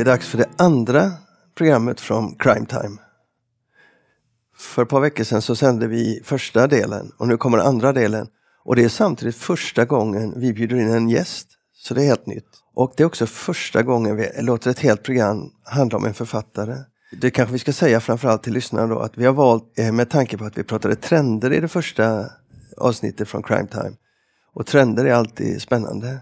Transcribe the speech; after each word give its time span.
Det 0.00 0.04
är 0.04 0.12
dags 0.12 0.28
för 0.28 0.38
det 0.38 0.48
andra 0.56 1.12
programmet 1.56 2.00
från 2.00 2.34
Crime 2.34 2.66
Time. 2.66 2.96
För 4.56 4.82
ett 4.82 4.88
par 4.88 5.00
veckor 5.00 5.24
sedan 5.24 5.42
så 5.42 5.56
sände 5.56 5.86
vi 5.86 6.20
första 6.24 6.66
delen 6.66 7.12
och 7.18 7.28
nu 7.28 7.36
kommer 7.36 7.58
andra 7.58 7.92
delen. 7.92 8.26
Och 8.64 8.76
det 8.76 8.84
är 8.84 8.88
samtidigt 8.88 9.36
första 9.36 9.84
gången 9.84 10.32
vi 10.36 10.52
bjuder 10.52 10.76
in 10.76 10.90
en 10.90 11.08
gäst. 11.08 11.48
Så 11.74 11.94
det 11.94 12.02
är 12.02 12.06
helt 12.06 12.26
nytt. 12.26 12.48
Och 12.74 12.92
det 12.96 13.02
är 13.02 13.06
också 13.06 13.26
första 13.26 13.82
gången 13.82 14.16
vi 14.16 14.42
låter 14.42 14.70
ett 14.70 14.78
helt 14.78 15.02
program 15.02 15.50
handla 15.64 15.98
om 15.98 16.04
en 16.04 16.14
författare. 16.14 16.76
Det 17.20 17.30
kanske 17.30 17.52
vi 17.52 17.58
ska 17.58 17.72
säga 17.72 18.00
framförallt 18.00 18.42
till 18.42 18.52
lyssnarna 18.52 18.94
då 18.94 19.00
att 19.00 19.18
vi 19.18 19.26
har 19.26 19.32
valt, 19.32 19.78
eh, 19.78 19.92
med 19.92 20.10
tanke 20.10 20.38
på 20.38 20.44
att 20.44 20.58
vi 20.58 20.62
pratade 20.62 20.96
trender 20.96 21.52
i 21.52 21.60
det 21.60 21.68
första 21.68 22.30
avsnittet 22.76 23.28
från 23.28 23.42
Crime 23.42 23.66
Time. 23.66 23.92
Och 24.52 24.66
trender 24.66 25.04
är 25.04 25.12
alltid 25.12 25.62
spännande. 25.62 26.18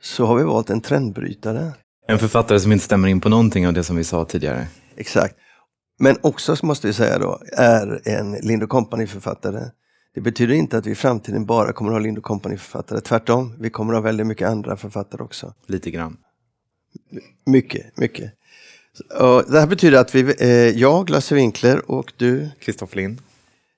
Så 0.00 0.26
har 0.26 0.36
vi 0.36 0.44
valt 0.44 0.70
en 0.70 0.80
trendbrytare. 0.80 1.72
En 2.06 2.18
författare 2.18 2.60
som 2.60 2.72
inte 2.72 2.84
stämmer 2.84 3.08
in 3.08 3.20
på 3.20 3.28
någonting 3.28 3.66
av 3.66 3.72
det 3.72 3.84
som 3.84 3.96
vi 3.96 4.04
sa 4.04 4.24
tidigare. 4.24 4.66
Exakt. 4.96 5.36
Men 5.98 6.16
också 6.20 6.56
måste 6.62 6.86
vi 6.86 6.92
säga 6.92 7.18
då, 7.18 7.40
är 7.52 8.08
en 8.08 8.32
Lind 8.32 8.68
Company-författare. 8.68 9.64
Det 10.14 10.20
betyder 10.20 10.54
inte 10.54 10.78
att 10.78 10.86
vi 10.86 10.90
i 10.90 10.94
framtiden 10.94 11.46
bara 11.46 11.72
kommer 11.72 11.90
att 11.90 11.94
ha 11.94 12.00
Lind 12.00 12.22
Company-författare. 12.22 13.00
Tvärtom, 13.00 13.54
vi 13.58 13.70
kommer 13.70 13.92
att 13.92 13.96
ha 13.96 14.02
väldigt 14.02 14.26
mycket 14.26 14.48
andra 14.48 14.76
författare 14.76 15.22
också. 15.22 15.54
Lite 15.66 15.90
grann. 15.90 16.16
Mycket, 17.46 17.98
mycket. 17.98 18.32
Och 19.20 19.44
det 19.50 19.60
här 19.60 19.66
betyder 19.66 19.98
att 19.98 20.14
vi, 20.14 20.34
eh, 20.40 20.48
jag, 20.80 21.10
Lasse 21.10 21.34
Winkler 21.34 21.90
och 21.90 22.12
du, 22.16 22.50
Kristoffer 22.60 22.96
Lind. 22.96 23.18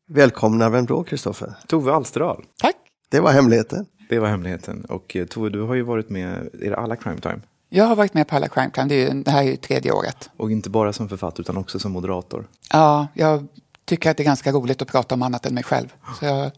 välkomnar 0.08 0.70
vem 0.70 0.86
då, 0.86 1.04
Kristoffer? 1.04 1.54
Tove 1.66 1.92
Alsterdal. 1.92 2.44
Tack. 2.60 2.76
Det 3.10 3.20
var 3.20 3.32
hemligheten. 3.32 3.86
Det 4.08 4.18
var 4.18 4.28
hemligheten. 4.28 4.84
Och 4.84 5.16
eh, 5.16 5.26
Tove, 5.26 5.50
du 5.50 5.60
har 5.60 5.74
ju 5.74 5.82
varit 5.82 6.10
med 6.10 6.48
i 6.62 6.70
alla 6.70 6.96
Crime 6.96 7.20
Time. 7.20 7.40
Jag 7.76 7.84
har 7.84 7.96
varit 7.96 8.14
med 8.14 8.28
på 8.28 8.36
alla 8.36 8.48
Crime 8.48 8.70
det, 8.88 8.94
är 8.94 9.14
ju, 9.14 9.22
det 9.22 9.30
här 9.30 9.42
är 9.42 9.46
ju 9.46 9.56
tredje 9.56 9.92
året. 9.92 10.30
Och 10.36 10.50
inte 10.50 10.70
bara 10.70 10.92
som 10.92 11.08
författare 11.08 11.42
utan 11.42 11.56
också 11.56 11.78
som 11.78 11.92
moderator. 11.92 12.48
Ja, 12.72 13.06
jag 13.14 13.46
tycker 13.84 14.10
att 14.10 14.16
det 14.16 14.22
är 14.22 14.24
ganska 14.24 14.52
roligt 14.52 14.82
att 14.82 14.88
prata 14.88 15.14
om 15.14 15.22
annat 15.22 15.46
än 15.46 15.54
mig 15.54 15.62
själv. 15.62 15.94
Så 16.20 16.24
jag, 16.24 16.50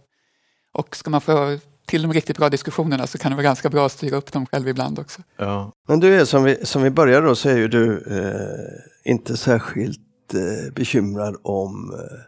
och 0.73 0.97
ska 0.97 1.11
man 1.11 1.21
få 1.21 1.59
till 1.87 2.03
de 2.03 2.13
riktigt 2.13 2.39
bra 2.39 2.49
diskussionerna 2.49 3.07
så 3.07 3.19
kan 3.19 3.31
det 3.33 3.37
vara 3.37 3.45
ganska 3.45 3.71
bra 3.71 3.87
att 3.87 3.93
styra 3.93 4.17
upp 4.17 4.33
dem 4.33 4.47
själv 4.47 4.69
ibland 4.69 4.99
också. 4.99 5.23
Ja. 5.37 5.73
Men 5.89 6.01
du 6.01 6.21
är 6.21 6.25
som 6.25 6.45
vi, 6.45 6.67
som 6.67 6.83
vi 6.83 6.91
började 6.91 7.27
då 7.27 7.35
så 7.35 7.49
är 7.49 7.57
ju 7.57 7.69
du 7.69 8.05
eh, 8.11 9.13
inte 9.13 9.37
särskilt 9.37 10.35
eh, 10.35 10.73
bekymrad 10.75 11.37
om 11.43 11.95
eh, 11.95 12.19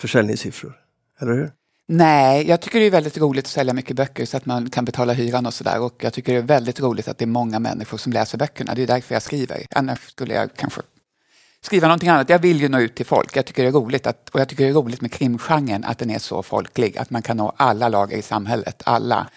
försäljningssiffror. 0.00 0.76
Eller 1.20 1.32
hur? 1.32 1.50
Nej, 1.90 2.48
jag 2.48 2.60
tycker 2.60 2.80
det 2.80 2.86
är 2.86 2.90
väldigt 2.90 3.18
roligt 3.18 3.44
att 3.44 3.50
sälja 3.50 3.72
mycket 3.72 3.96
böcker 3.96 4.26
så 4.26 4.36
att 4.36 4.46
man 4.46 4.70
kan 4.70 4.84
betala 4.84 5.12
hyran 5.12 5.46
och 5.46 5.54
sådär. 5.54 5.80
Och 5.80 5.94
jag 6.04 6.12
tycker 6.12 6.32
det 6.32 6.38
är 6.38 6.42
väldigt 6.42 6.80
roligt 6.80 7.08
att 7.08 7.18
det 7.18 7.24
är 7.24 7.26
många 7.26 7.58
människor 7.58 7.98
som 7.98 8.12
läser 8.12 8.38
böckerna. 8.38 8.74
Det 8.74 8.82
är 8.82 8.86
därför 8.86 9.14
jag 9.14 9.22
skriver. 9.22 9.66
Annars 9.70 9.98
skulle 10.10 10.34
jag 10.34 10.54
kanske 10.56 10.80
skriva 11.60 11.86
någonting 11.86 12.08
annat. 12.08 12.28
Jag 12.28 12.38
vill 12.38 12.60
ju 12.60 12.68
nå 12.68 12.80
ut 12.80 12.94
till 12.94 13.06
folk. 13.06 13.36
Jag 13.36 13.46
tycker 13.46 13.62
det 13.62 13.68
är 13.68 13.72
roligt, 13.72 14.06
att, 14.06 14.28
och 14.28 14.40
jag 14.40 14.48
tycker 14.48 14.64
det 14.64 14.70
är 14.70 14.74
roligt 14.74 15.00
med 15.00 15.12
krimgenren, 15.12 15.84
att 15.84 15.98
den 15.98 16.10
är 16.10 16.18
så 16.18 16.42
folklig. 16.42 16.98
Att 16.98 17.10
man 17.10 17.22
kan 17.22 17.36
nå 17.36 17.52
alla 17.56 17.88
lager 17.88 18.16
i 18.16 18.22
samhället. 18.22 18.82
Alla, 18.84 19.28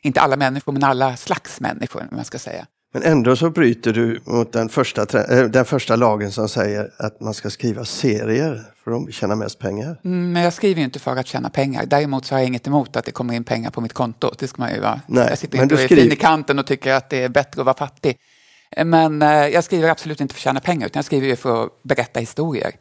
inte 0.00 0.20
alla 0.20 0.36
människor, 0.36 0.72
men 0.72 0.84
alla 0.84 1.16
slags 1.16 1.60
människor, 1.60 2.00
om 2.00 2.16
man 2.16 2.24
ska 2.24 2.38
säga. 2.38 2.66
Men 2.94 3.02
ändå 3.02 3.36
så 3.36 3.50
bryter 3.50 3.92
du 3.92 4.20
mot 4.24 4.52
den 4.52 4.68
första, 4.68 5.02
eh, 5.02 5.44
den 5.44 5.64
första 5.64 5.96
lagen 5.96 6.32
som 6.32 6.48
säger 6.48 6.90
att 6.98 7.20
man 7.20 7.34
ska 7.34 7.50
skriva 7.50 7.84
serier 7.84 8.62
för 8.84 8.90
de 8.90 9.12
tjänar 9.12 9.36
mest 9.36 9.58
pengar. 9.58 10.00
Mm, 10.04 10.32
Men 10.32 10.42
jag 10.42 10.52
skriver 10.52 10.78
ju 10.78 10.84
inte 10.84 10.98
för 10.98 11.16
att 11.16 11.26
tjäna 11.26 11.50
pengar. 11.50 11.86
Däremot 11.86 12.24
så 12.26 12.34
har 12.34 12.40
jag 12.40 12.46
inget 12.48 12.66
emot 12.66 12.96
att 12.96 13.04
det 13.04 13.12
kommer 13.12 13.34
in 13.34 13.44
pengar 13.44 13.70
på 13.70 13.80
mitt 13.80 13.92
konto. 13.92 14.30
Det 14.38 14.48
ska 14.48 14.62
man 14.62 14.74
ju 14.74 14.80
vara. 14.80 15.00
Nej, 15.06 15.26
jag 15.28 15.38
sitter 15.38 15.56
men 15.58 15.62
inte 15.62 15.74
du 15.74 15.78
och 15.78 15.82
är 15.82 15.86
skriver- 15.88 16.02
fin 16.02 16.12
i 16.12 16.16
kanten 16.16 16.58
och 16.58 16.66
tycker 16.66 16.92
att 16.92 17.10
det 17.10 17.22
är 17.22 17.28
bättre 17.28 17.60
att 17.60 17.66
vara 17.66 17.76
fattig. 17.76 18.16
Men 18.84 19.22
eh, 19.22 19.28
jag 19.28 19.64
skriver 19.64 19.88
absolut 19.88 20.20
inte 20.20 20.34
för 20.34 20.38
att 20.38 20.42
tjäna 20.44 20.60
pengar, 20.60 20.86
utan 20.86 20.98
jag 20.98 21.04
skriver 21.04 21.26
ju 21.26 21.36
för 21.36 21.64
att 21.64 21.82
berätta 21.82 22.20
historier. 22.20 22.72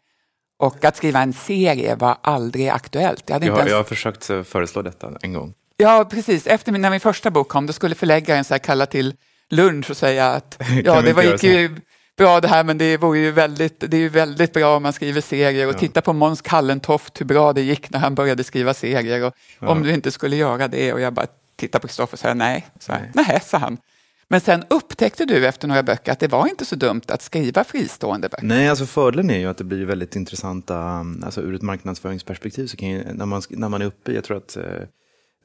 Och 0.59 0.85
att 0.85 0.97
skriva 0.97 1.19
en 1.21 1.33
serie 1.33 1.95
var 1.95 2.17
aldrig 2.21 2.69
aktuellt. 2.69 3.23
Jag 3.27 3.33
hade 3.35 3.45
Jag, 3.45 3.57
ens... 3.57 3.69
jag 3.71 3.77
har 3.77 3.83
försökt 3.83 4.29
eh, 4.29 4.43
föreslå 4.43 4.81
detta 4.81 5.11
en 5.21 5.33
gång. 5.33 5.53
Ja, 5.77 6.07
precis. 6.11 6.47
Efter 6.47 6.71
min, 6.71 6.81
när 6.81 6.89
min 6.89 6.99
första 6.99 7.31
bok 7.31 7.47
kom, 7.49 7.65
då 7.67 7.73
skulle 7.73 7.95
förläggaren 7.95 8.43
så 8.43 8.53
här 8.53 8.59
kalla 8.59 8.85
till 8.85 9.13
lunch 9.49 9.89
och 9.89 9.97
säga 9.97 10.27
att 10.31 10.57
ja, 10.85 11.01
det 11.01 11.13
var, 11.13 11.23
gick 11.23 11.43
ju 11.59 11.75
bra 12.17 12.41
det 12.41 12.47
här, 12.47 12.63
men 12.63 12.77
det, 12.77 12.97
vore 12.97 13.19
ju 13.19 13.31
väldigt, 13.31 13.79
det 13.79 13.97
är 13.97 14.01
ju 14.01 14.09
väldigt 14.09 14.53
bra 14.53 14.75
om 14.77 14.83
man 14.83 14.93
skriver 14.93 15.21
serier. 15.21 15.67
Och 15.67 15.77
titta 15.77 16.01
på 16.01 16.13
Måns 16.13 16.41
Kallentoft, 16.41 17.21
hur 17.21 17.25
bra 17.25 17.53
det 17.53 17.61
gick 17.61 17.89
när 17.89 17.99
han 17.99 18.15
började 18.15 18.43
skriva 18.43 18.73
serier. 18.73 19.23
Och 19.23 19.33
Om 19.59 19.83
du 19.83 19.91
inte 19.93 20.11
skulle 20.11 20.35
göra 20.35 20.67
det. 20.67 20.93
Och 20.93 21.01
jag 21.01 21.13
bara 21.13 21.27
tittade 21.55 21.81
på 21.81 21.87
Kristoffer 21.87 22.13
och 22.15 22.19
sa 22.19 22.33
nej. 22.33 22.67
Så 22.79 22.91
här, 22.91 23.11
nej, 23.13 23.41
sa 23.45 23.57
han. 23.57 23.77
Men 24.27 24.41
sen 24.41 24.63
upptäckte 24.69 25.25
du 25.25 25.47
efter 25.47 25.67
några 25.67 25.83
böcker 25.83 26.11
att 26.11 26.19
det 26.19 26.27
var 26.27 26.47
inte 26.47 26.65
så 26.65 26.75
dumt 26.75 27.01
att 27.07 27.21
skriva 27.21 27.63
fristående 27.63 28.29
böcker. 28.29 28.45
Nej, 28.45 28.69
alltså 28.69 28.85
fördelen 28.85 29.29
är 29.29 29.37
ju 29.39 29.49
att 29.49 29.57
det 29.57 29.63
blir 29.63 29.85
väldigt 29.85 30.15
intressanta, 30.15 31.05
alltså 31.23 31.41
ur 31.41 31.55
ett 31.55 31.61
marknadsföringsperspektiv 31.61 32.67
så 32.67 32.77
kan 32.77 32.89
ju, 32.89 33.03
när 33.13 33.25
man, 33.25 33.41
när 33.49 33.69
man 33.69 33.81
är 33.81 33.85
uppe, 33.85 34.11
i- 34.11 34.15
jag 34.15 34.23
tror 34.23 34.37
att 34.37 34.57
eh, 34.57 34.63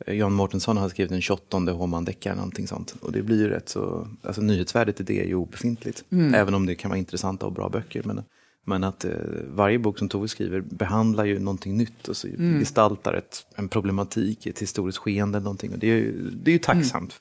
Jan 0.06 0.32
Mårtensson 0.32 0.76
har 0.76 0.88
skrivit 0.88 1.12
en 1.12 1.20
28 1.20 1.58
Håman-deckare, 1.58 2.34
någonting 2.34 2.66
sånt. 2.66 2.94
Och 3.00 3.12
det 3.12 3.22
blir 3.22 3.38
ju 3.38 3.48
rätt 3.48 3.68
så, 3.68 4.08
alltså 4.22 4.42
nyhetsvärdet 4.42 5.00
i 5.00 5.02
det 5.02 5.20
är 5.20 5.26
ju 5.26 5.34
obefintligt. 5.34 6.04
Även 6.34 6.54
om 6.54 6.66
det 6.66 6.74
kan 6.74 6.88
vara 6.88 6.98
intressanta 6.98 7.46
och 7.46 7.52
bra 7.52 7.68
böcker. 7.68 8.02
Men, 8.04 8.22
men 8.64 8.84
att 8.84 9.04
eh, 9.04 9.10
varje 9.48 9.78
bok 9.78 9.98
som 9.98 10.08
Tove 10.08 10.28
skriver 10.28 10.60
behandlar 10.60 11.24
ju 11.24 11.38
någonting 11.38 11.76
nytt 11.76 12.08
och 12.08 12.16
så 12.16 12.28
gestaltar 12.60 13.14
ett, 13.14 13.46
en 13.56 13.68
problematik, 13.68 14.46
ett 14.46 14.58
historiskt 14.58 14.98
skeende 14.98 15.38
eller 15.38 15.44
någonting. 15.44 15.72
Och 15.72 15.78
det 15.78 15.86
är 15.86 15.96
ju, 15.96 16.30
det 16.30 16.50
är 16.50 16.52
ju 16.52 16.58
tacksamt 16.58 17.20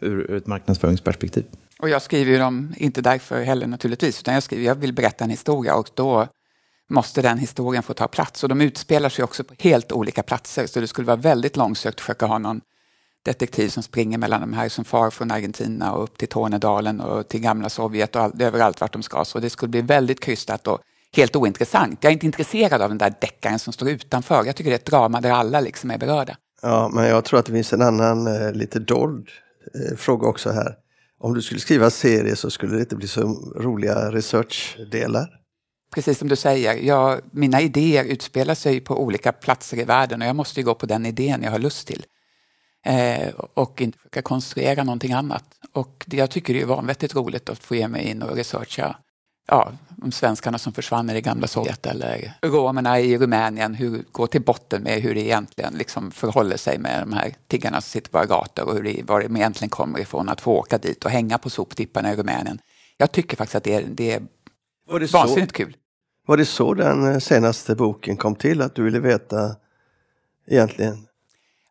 ur, 0.00 0.30
ur 0.30 0.36
ett 0.36 0.46
marknadsföringsperspektiv. 0.46 1.44
Och 1.78 1.88
jag 1.88 2.02
skriver 2.02 2.32
ju 2.32 2.38
dem 2.38 2.74
inte 2.76 3.02
därför 3.02 3.42
heller 3.42 3.66
naturligtvis, 3.66 4.20
utan 4.20 4.34
jag 4.34 4.42
skriver, 4.42 4.64
jag 4.64 4.74
vill 4.74 4.92
berätta 4.92 5.24
en 5.24 5.30
historia 5.30 5.74
och 5.74 5.90
då 5.94 6.28
måste 6.90 7.22
den 7.22 7.38
historien 7.38 7.82
få 7.82 7.94
ta 7.94 8.08
plats. 8.08 8.42
Och 8.42 8.48
de 8.48 8.60
utspelar 8.60 9.08
sig 9.08 9.24
också 9.24 9.44
på 9.44 9.54
helt 9.58 9.92
olika 9.92 10.22
platser, 10.22 10.66
så 10.66 10.80
det 10.80 10.86
skulle 10.86 11.06
vara 11.06 11.16
väldigt 11.16 11.56
långsökt 11.56 11.94
att 11.94 12.00
försöka 12.00 12.26
ha 12.26 12.38
någon 12.38 12.60
detektiv 13.22 13.68
som 13.68 13.82
springer 13.82 14.18
mellan 14.18 14.40
de 14.40 14.52
här 14.52 14.68
som 14.68 14.84
far 14.84 15.10
från 15.10 15.30
Argentina 15.30 15.92
och 15.92 16.02
upp 16.02 16.18
till 16.18 16.28
Tornedalen 16.28 17.00
och 17.00 17.28
till 17.28 17.40
gamla 17.40 17.68
Sovjet 17.68 18.16
och 18.16 18.22
all, 18.22 18.42
överallt 18.42 18.80
vart 18.80 18.92
de 18.92 19.02
ska. 19.02 19.24
Så 19.24 19.40
det 19.40 19.50
skulle 19.50 19.70
bli 19.70 19.80
väldigt 19.80 20.20
krystat 20.20 20.66
och 20.66 20.78
helt 21.16 21.36
ointressant. 21.36 21.98
Jag 22.00 22.10
är 22.10 22.12
inte 22.12 22.26
intresserad 22.26 22.82
av 22.82 22.88
den 22.88 22.98
där 22.98 23.14
deckaren 23.20 23.58
som 23.58 23.72
står 23.72 23.88
utanför. 23.88 24.44
Jag 24.44 24.56
tycker 24.56 24.70
det 24.70 24.74
är 24.74 24.78
ett 24.78 24.84
drama 24.84 25.20
där 25.20 25.30
alla 25.30 25.60
liksom 25.60 25.90
är 25.90 25.98
berörda. 25.98 26.36
Ja, 26.62 26.90
men 26.94 27.04
jag 27.04 27.24
tror 27.24 27.40
att 27.40 27.46
det 27.46 27.52
finns 27.52 27.72
en 27.72 27.82
annan 27.82 28.26
eh, 28.26 28.52
lite 28.52 28.78
dold 28.78 29.28
eh, 29.74 29.96
fråga 29.96 30.28
också 30.28 30.50
här. 30.50 30.74
Om 31.20 31.34
du 31.34 31.42
skulle 31.42 31.60
skriva 31.60 31.90
serie 31.90 32.36
så 32.36 32.50
skulle 32.50 32.74
det 32.74 32.80
inte 32.80 32.96
bli 32.96 33.08
så 33.08 33.20
roliga 33.56 34.10
researchdelar. 34.10 35.39
Precis 35.94 36.18
som 36.18 36.28
du 36.28 36.36
säger, 36.36 36.74
jag, 36.74 37.20
mina 37.30 37.60
idéer 37.60 38.04
utspelar 38.04 38.54
sig 38.54 38.80
på 38.80 39.02
olika 39.02 39.32
platser 39.32 39.78
i 39.78 39.84
världen 39.84 40.22
och 40.22 40.28
jag 40.28 40.36
måste 40.36 40.60
ju 40.60 40.64
gå 40.64 40.74
på 40.74 40.86
den 40.86 41.06
idén 41.06 41.42
jag 41.42 41.50
har 41.50 41.58
lust 41.58 41.86
till. 41.86 42.04
Eh, 42.86 43.28
och 43.54 43.80
inte 43.80 43.98
försöka 43.98 44.22
konstruera 44.22 44.84
någonting 44.84 45.12
annat. 45.12 45.44
Och 45.72 46.04
det, 46.06 46.16
jag 46.16 46.30
tycker 46.30 46.54
det 46.54 46.60
är 46.60 46.66
vanvettigt 46.66 47.14
roligt 47.14 47.48
att 47.50 47.64
få 47.64 47.74
ge 47.74 47.88
mig 47.88 48.04
in 48.08 48.22
och 48.22 48.36
researcha 48.36 48.96
ja, 49.50 49.72
om 50.02 50.12
svenskarna 50.12 50.58
som 50.58 50.72
försvann 50.72 51.10
i 51.10 51.12
det 51.12 51.20
gamla 51.20 51.46
Sovjet 51.46 51.86
eller 51.86 52.32
romerna 52.42 53.00
i 53.00 53.18
Rumänien, 53.18 53.74
hur, 53.74 54.04
gå 54.12 54.26
till 54.26 54.42
botten 54.42 54.82
med 54.82 55.02
hur 55.02 55.14
det 55.14 55.20
egentligen 55.20 55.74
liksom 55.74 56.10
förhåller 56.10 56.56
sig 56.56 56.78
med 56.78 57.02
de 57.02 57.12
här 57.12 57.34
tiggarna 57.46 57.80
som 57.80 57.90
sitter 57.90 58.10
på 58.10 58.18
våra 58.18 58.26
gator 58.26 58.68
och 58.68 58.74
hur 58.74 58.82
det, 58.82 59.02
var 59.02 59.20
de 59.20 59.36
egentligen 59.36 59.70
kommer 59.70 59.98
ifrån 59.98 60.28
att 60.28 60.40
få 60.40 60.52
åka 60.52 60.78
dit 60.78 61.04
och 61.04 61.10
hänga 61.10 61.38
på 61.38 61.50
soptipparna 61.50 62.12
i 62.12 62.16
Rumänien. 62.16 62.58
Jag 62.96 63.12
tycker 63.12 63.36
faktiskt 63.36 63.54
att 63.54 63.64
det 63.64 63.74
är, 63.74 63.84
det 63.88 64.12
är 64.12 64.22
Var 64.88 65.00
det, 65.00 65.08
så, 65.08 65.18
vansinnigt 65.18 65.52
kul. 65.52 65.76
Var 66.30 66.36
det 66.36 66.46
så 66.46 66.74
den 66.74 67.12
eh, 67.12 67.18
senaste 67.18 67.74
boken 67.74 68.16
kom 68.16 68.34
till? 68.34 68.62
Att 68.62 68.74
du 68.74 68.82
ville 68.82 69.00
veta 69.00 69.56
egentligen? 70.46 71.06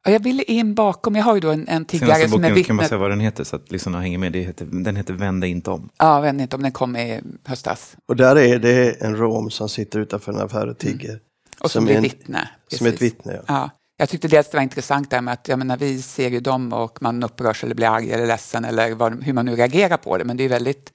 Ja, 0.06 0.12
jag 0.12 0.20
ville 0.20 0.44
in 0.44 0.76
bakom, 0.76 1.16
jag 1.16 1.24
har 1.24 1.36
ju 1.36 1.40
då 1.42 1.50
en, 1.52 1.68
en 1.68 1.86
tiggare 1.86 2.10
Senaste 2.16 2.30
som 2.30 2.44
är 2.44 2.50
boken 2.50 2.64
kan 2.64 2.76
man 2.76 2.84
vittne. 2.84 2.90
säga 2.90 3.00
vad 3.00 3.10
den 3.12 3.20
heter 3.20 3.44
så 3.44 3.56
att 3.56 3.72
lyssnarna 3.72 4.02
hänger 4.02 4.18
med. 4.18 4.32
Det 4.34 4.40
heter, 4.40 4.66
den 4.66 4.96
heter 4.96 5.14
Vänd 5.14 5.42
dig 5.42 5.50
inte 5.50 5.72
om. 5.72 5.90
Ja, 5.98 6.20
vet 6.20 6.34
inte 6.42 6.56
om 6.56 6.62
den 6.64 6.72
kom 6.72 6.96
i 6.96 7.22
höstas. 7.46 7.98
Och 8.06 8.16
där 8.16 8.38
är 8.38 8.60
det 8.60 9.02
en 9.02 9.16
rom 9.18 9.50
som 9.50 9.70
sitter 9.70 10.00
utanför 10.00 10.32
en 10.32 10.40
affär 10.40 10.68
och 10.70 10.78
tigger. 10.78 11.10
Mm. 11.10 11.20
Och 11.60 11.72
som, 11.72 11.84
är 11.84 11.86
blir 11.86 11.96
en- 11.96 12.04
vittne. 12.04 12.50
Som 12.68 12.88
ett 12.88 12.94
precis. 12.94 13.14
vittne, 13.14 13.34
ja. 13.34 13.42
Ja, 13.48 13.70
jag 13.98 14.10
tyckte 14.10 14.28
dels 14.28 14.50
det 14.50 14.58
var 14.58 14.64
intressant 14.64 15.10
där 15.12 15.22
med 15.22 15.34
att 15.34 15.48
jag 15.48 15.60
menar, 15.60 15.78
vi 15.78 16.02
ser 16.02 16.30
ju 16.30 16.40
dem 16.40 16.74
och 16.74 17.02
man 17.02 17.24
upprörs 17.24 17.64
eller 17.64 17.76
blir 17.76 17.88
arg 17.88 18.12
eller 18.12 18.28
ledsen 18.28 18.66
eller 18.66 18.96
vad, 18.96 19.24
hur 19.24 19.34
man 19.34 19.46
nu 19.46 19.56
reagerar 19.56 19.98
på 19.98 20.18
det. 20.18 20.24
Men 20.26 20.38
det 20.38 20.44
är 20.44 20.50
väldigt 20.50 20.92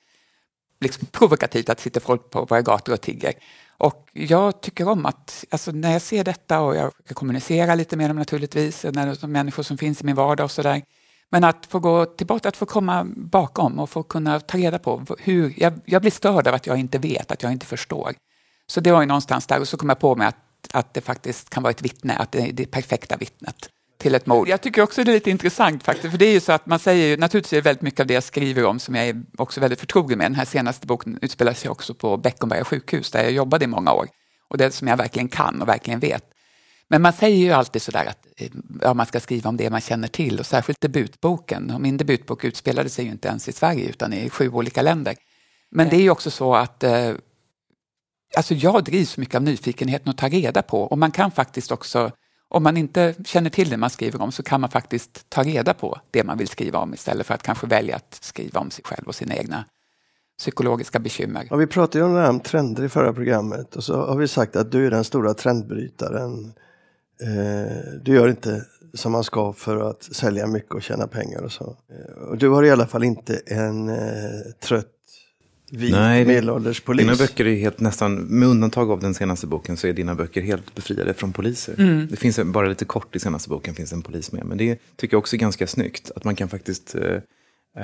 liksom, 0.84 1.06
provokativt 1.06 1.68
att 1.68 1.80
sitta 1.80 2.00
folk 2.00 2.30
på 2.30 2.44
våra 2.44 2.62
gator 2.62 2.92
och 2.92 3.00
tigger. 3.00 3.32
Och 3.78 4.08
jag 4.12 4.60
tycker 4.60 4.88
om 4.88 5.06
att, 5.06 5.44
alltså 5.50 5.70
när 5.72 5.92
jag 5.92 6.02
ser 6.02 6.24
detta 6.24 6.60
och 6.60 6.76
jag 6.76 6.92
kommunicerar 7.14 7.76
lite 7.76 7.96
med 7.96 8.10
dem 8.10 8.16
naturligtvis, 8.16 8.84
när 8.84 9.16
de 9.20 9.32
människor 9.32 9.62
som 9.62 9.78
finns 9.78 10.02
i 10.02 10.04
min 10.04 10.14
vardag 10.14 10.44
och 10.44 10.50
sådär. 10.50 10.82
Men 11.30 11.44
att 11.44 11.66
få 11.66 11.78
gå 11.78 12.04
tillbaka, 12.06 12.48
att 12.48 12.56
få 12.56 12.66
komma 12.66 13.06
bakom 13.16 13.78
och 13.78 13.90
få 13.90 14.02
kunna 14.02 14.40
ta 14.40 14.58
reda 14.58 14.78
på 14.78 15.04
hur, 15.18 15.54
jag, 15.56 15.80
jag 15.84 16.02
blir 16.02 16.10
störd 16.10 16.46
av 16.46 16.54
att 16.54 16.66
jag 16.66 16.78
inte 16.78 16.98
vet, 16.98 17.30
att 17.30 17.42
jag 17.42 17.52
inte 17.52 17.66
förstår. 17.66 18.14
Så 18.66 18.80
det 18.80 18.92
var 18.92 19.00
ju 19.00 19.06
någonstans 19.06 19.46
där 19.46 19.60
och 19.60 19.68
så 19.68 19.76
kom 19.76 19.88
jag 19.88 19.98
på 19.98 20.14
mig 20.14 20.26
att, 20.26 20.36
att 20.72 20.94
det 20.94 21.00
faktiskt 21.00 21.50
kan 21.50 21.62
vara 21.62 21.70
ett 21.70 21.82
vittne, 21.82 22.16
att 22.16 22.32
det 22.32 22.40
är 22.40 22.52
det 22.52 22.66
perfekta 22.66 23.16
vittnet 23.16 23.68
till 24.04 24.14
ett 24.14 24.26
mord. 24.26 24.48
Jag 24.48 24.60
tycker 24.60 24.82
också 24.82 25.04
det 25.04 25.10
är 25.10 25.14
lite 25.14 25.30
intressant 25.30 25.82
faktiskt, 25.82 26.10
för 26.10 26.18
det 26.18 26.26
är 26.26 26.32
ju 26.32 26.40
så 26.40 26.52
att 26.52 26.66
man 26.66 26.78
säger 26.78 27.06
ju, 27.06 27.16
naturligtvis 27.16 27.52
är 27.52 27.56
det 27.56 27.62
väldigt 27.62 27.82
mycket 27.82 28.00
av 28.00 28.06
det 28.06 28.14
jag 28.14 28.22
skriver 28.22 28.64
om 28.64 28.78
som 28.78 28.94
jag 28.94 29.08
är 29.08 29.22
också 29.38 29.60
väldigt 29.60 29.80
förtrogen 29.80 30.18
med. 30.18 30.24
Den 30.24 30.34
här 30.34 30.44
senaste 30.44 30.86
boken 30.86 31.18
utspelar 31.22 31.52
sig 31.52 31.70
också 31.70 31.94
på 31.94 32.16
Beckomberga 32.16 32.64
sjukhus 32.64 33.10
där 33.10 33.22
jag 33.22 33.32
jobbade 33.32 33.64
i 33.64 33.68
många 33.68 33.92
år 33.92 34.08
och 34.50 34.58
det 34.58 34.70
som 34.70 34.88
jag 34.88 34.96
verkligen 34.96 35.28
kan 35.28 35.62
och 35.62 35.68
verkligen 35.68 36.00
vet. 36.00 36.24
Men 36.88 37.02
man 37.02 37.12
säger 37.12 37.36
ju 37.36 37.52
alltid 37.52 37.82
sådär 37.82 38.06
att 38.06 38.26
eh, 38.36 38.48
ja, 38.82 38.94
man 38.94 39.06
ska 39.06 39.20
skriva 39.20 39.48
om 39.48 39.56
det 39.56 39.70
man 39.70 39.80
känner 39.80 40.08
till 40.08 40.40
och 40.40 40.46
särskilt 40.46 40.80
debutboken. 40.80 41.70
Och 41.70 41.80
min 41.80 41.96
debutbok 41.96 42.44
utspelade 42.44 42.88
sig 42.88 43.04
ju 43.04 43.10
inte 43.10 43.28
ens 43.28 43.48
i 43.48 43.52
Sverige 43.52 43.88
utan 43.88 44.12
i 44.12 44.30
sju 44.30 44.48
olika 44.48 44.82
länder. 44.82 45.14
Men 45.70 45.88
det 45.88 45.96
är 45.96 46.02
ju 46.02 46.10
också 46.10 46.30
så 46.30 46.54
att 46.54 46.84
eh, 46.84 47.12
alltså 48.36 48.54
jag 48.54 48.84
drivs 48.84 49.16
mycket 49.16 49.34
av 49.34 49.42
nyfikenheten 49.42 50.08
att 50.10 50.18
ta 50.18 50.28
reda 50.28 50.62
på 50.62 50.82
och 50.82 50.98
man 50.98 51.10
kan 51.10 51.30
faktiskt 51.30 51.72
också, 51.72 52.10
om 52.48 52.62
man 52.62 52.76
inte 52.76 53.14
känner 53.24 53.50
till 53.50 53.70
det 53.70 53.76
man 53.76 53.90
skriver 53.90 54.22
om 54.22 54.32
så 54.32 54.42
kan 54.42 54.60
man 54.60 54.70
faktiskt 54.70 55.30
ta 55.30 55.42
reda 55.42 55.74
på 55.74 56.00
det 56.10 56.24
man 56.24 56.38
vill 56.38 56.48
skriva 56.48 56.78
om 56.78 56.94
istället 56.94 57.26
för 57.26 57.34
att 57.34 57.42
kanske 57.42 57.66
välja 57.66 57.96
att 57.96 58.18
skriva 58.20 58.60
om 58.60 58.70
sig 58.70 58.84
själv 58.84 59.06
och 59.06 59.14
sina 59.14 59.34
egna 59.34 59.64
psykologiska 60.38 60.98
bekymmer. 60.98 61.46
Ja, 61.50 61.56
vi 61.56 61.66
pratade 61.66 61.98
ju 61.98 62.04
om 62.04 62.14
det 62.14 62.20
här 62.20 62.32
med 62.32 62.44
trender 62.44 62.84
i 62.84 62.88
förra 62.88 63.12
programmet 63.12 63.76
och 63.76 63.84
så 63.84 64.06
har 64.06 64.16
vi 64.16 64.28
sagt 64.28 64.56
att 64.56 64.72
du 64.72 64.86
är 64.86 64.90
den 64.90 65.04
stora 65.04 65.34
trendbrytaren. 65.34 66.52
Eh, 67.22 68.00
du 68.02 68.14
gör 68.14 68.28
inte 68.28 68.64
som 68.94 69.12
man 69.12 69.24
ska 69.24 69.52
för 69.52 69.90
att 69.90 70.02
sälja 70.02 70.46
mycket 70.46 70.74
och 70.74 70.82
tjäna 70.82 71.06
pengar 71.06 71.42
och 71.42 71.52
så. 71.52 71.76
Eh, 71.90 72.22
och 72.22 72.38
du 72.38 72.48
har 72.48 72.62
i 72.62 72.70
alla 72.70 72.86
fall 72.86 73.04
inte 73.04 73.40
en 73.46 73.88
eh, 73.88 74.40
trött 74.60 74.93
vit 75.70 75.92
Nej, 75.92 76.24
medelålders 76.24 76.80
polis. 76.80 77.06
Dina 77.06 77.16
böcker 77.16 77.46
är 77.46 77.54
helt 77.54 77.80
nästan, 77.80 78.14
med 78.14 78.48
undantag 78.48 78.90
av 78.90 79.00
den 79.00 79.14
senaste 79.14 79.46
boken, 79.46 79.76
så 79.76 79.86
är 79.86 79.92
dina 79.92 80.14
böcker 80.14 80.42
helt 80.42 80.74
befriade 80.74 81.14
från 81.14 81.32
poliser. 81.32 81.74
Mm. 81.78 82.06
Det 82.10 82.16
finns 82.16 82.40
bara 82.44 82.68
lite 82.68 82.84
kort 82.84 83.16
i 83.16 83.18
senaste 83.18 83.48
boken 83.48 83.74
finns 83.74 83.92
en 83.92 84.02
polis 84.02 84.32
med. 84.32 84.44
Men 84.44 84.58
det 84.58 84.78
tycker 84.96 85.14
jag 85.14 85.18
också 85.18 85.36
är 85.36 85.38
ganska 85.38 85.66
snyggt. 85.66 86.10
Att 86.16 86.24
man 86.24 86.36
kan 86.36 86.48
faktiskt 86.48 86.94
eh, 86.94 87.18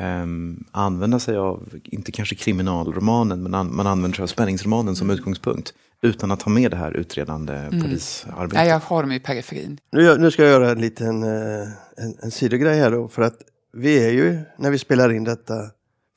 ehm, 0.01 0.65
använda 0.71 1.19
sig 1.19 1.37
av, 1.37 1.69
inte 1.85 2.13
kanske 2.13 2.35
kriminalromanen, 2.35 3.43
men 3.43 3.55
an, 3.55 3.77
man 3.77 3.87
använder 3.87 4.17
sig 4.17 4.23
av 4.23 4.27
spänningsromanen 4.27 4.97
som 4.97 5.11
utgångspunkt. 5.11 5.75
Utan 6.03 6.31
att 6.31 6.43
ha 6.43 6.53
med 6.53 6.71
det 6.71 6.77
här 6.77 6.97
utredande 6.97 7.69
polisarbetet. 7.83 8.59
Ja, 8.59 8.65
jag 8.65 8.81
har 8.81 9.03
dem 9.03 9.13
i 9.13 9.21
periferin. 9.21 9.79
Nu, 9.93 10.19
nu 10.19 10.31
ska 10.31 10.43
jag 10.43 10.51
göra 10.51 10.71
en 10.71 10.81
liten 10.81 11.23
eh, 11.23 11.69
en, 11.97 12.17
en 12.23 12.31
sidogrej 12.31 12.79
här 12.79 12.91
då. 12.91 13.09
För 13.09 13.23
att 13.23 13.37
vi 13.73 14.05
är 14.05 14.11
ju, 14.11 14.39
när 14.59 14.71
vi 14.71 14.79
spelar 14.79 15.13
in 15.13 15.25
detta, 15.25 15.55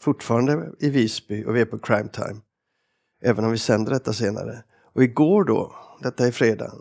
fortfarande 0.04 0.72
i 0.80 0.90
Visby 0.90 1.46
och 1.46 1.56
vi 1.56 1.62
är 1.62 1.66
på 1.66 1.80
crime 1.80 2.10
time. 2.10 2.42
Även 3.22 3.46
om 3.46 3.52
vi 3.52 3.58
sänder 3.58 3.92
detta 3.92 4.14
senare. 4.14 4.64
Och 4.94 5.04
igår 5.04 5.44
då, 5.44 5.76
detta 6.02 6.28
är 6.28 6.32
fredag, 6.32 6.74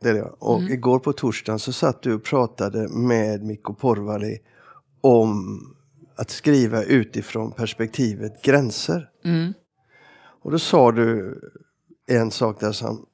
det 0.00 0.08
är 0.08 0.14
det, 0.14 0.22
och 0.22 0.62
igår 0.62 0.98
på 0.98 1.12
torsdagen 1.12 1.58
så 1.58 1.72
satt 1.72 2.02
du 2.02 2.14
och 2.14 2.24
pratade 2.24 2.88
med 2.88 3.42
Mikko 3.42 3.74
Porvali 3.74 4.38
om 5.00 5.60
att 6.16 6.30
skriva 6.30 6.82
utifrån 6.82 7.52
perspektivet 7.52 8.42
gränser. 8.42 9.10
Mm. 9.24 9.52
Och 10.42 10.50
då 10.50 10.58
sa 10.58 10.92
du 10.92 11.40
en 12.06 12.30
sak 12.30 12.60
där 12.60 12.72
som 12.72 13.06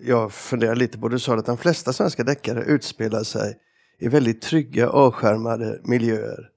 jag 0.00 0.32
funderar 0.32 0.76
lite 0.76 0.98
på. 0.98 1.08
Du 1.08 1.18
sa 1.18 1.34
att 1.34 1.46
de 1.46 1.58
flesta 1.58 1.92
svenska 1.92 2.24
deckare 2.24 2.64
utspelar 2.64 3.22
sig 3.22 3.58
i 3.98 4.08
väldigt 4.08 4.42
trygga, 4.42 4.88
avskärmade 4.88 5.80
miljöer. 5.84 6.50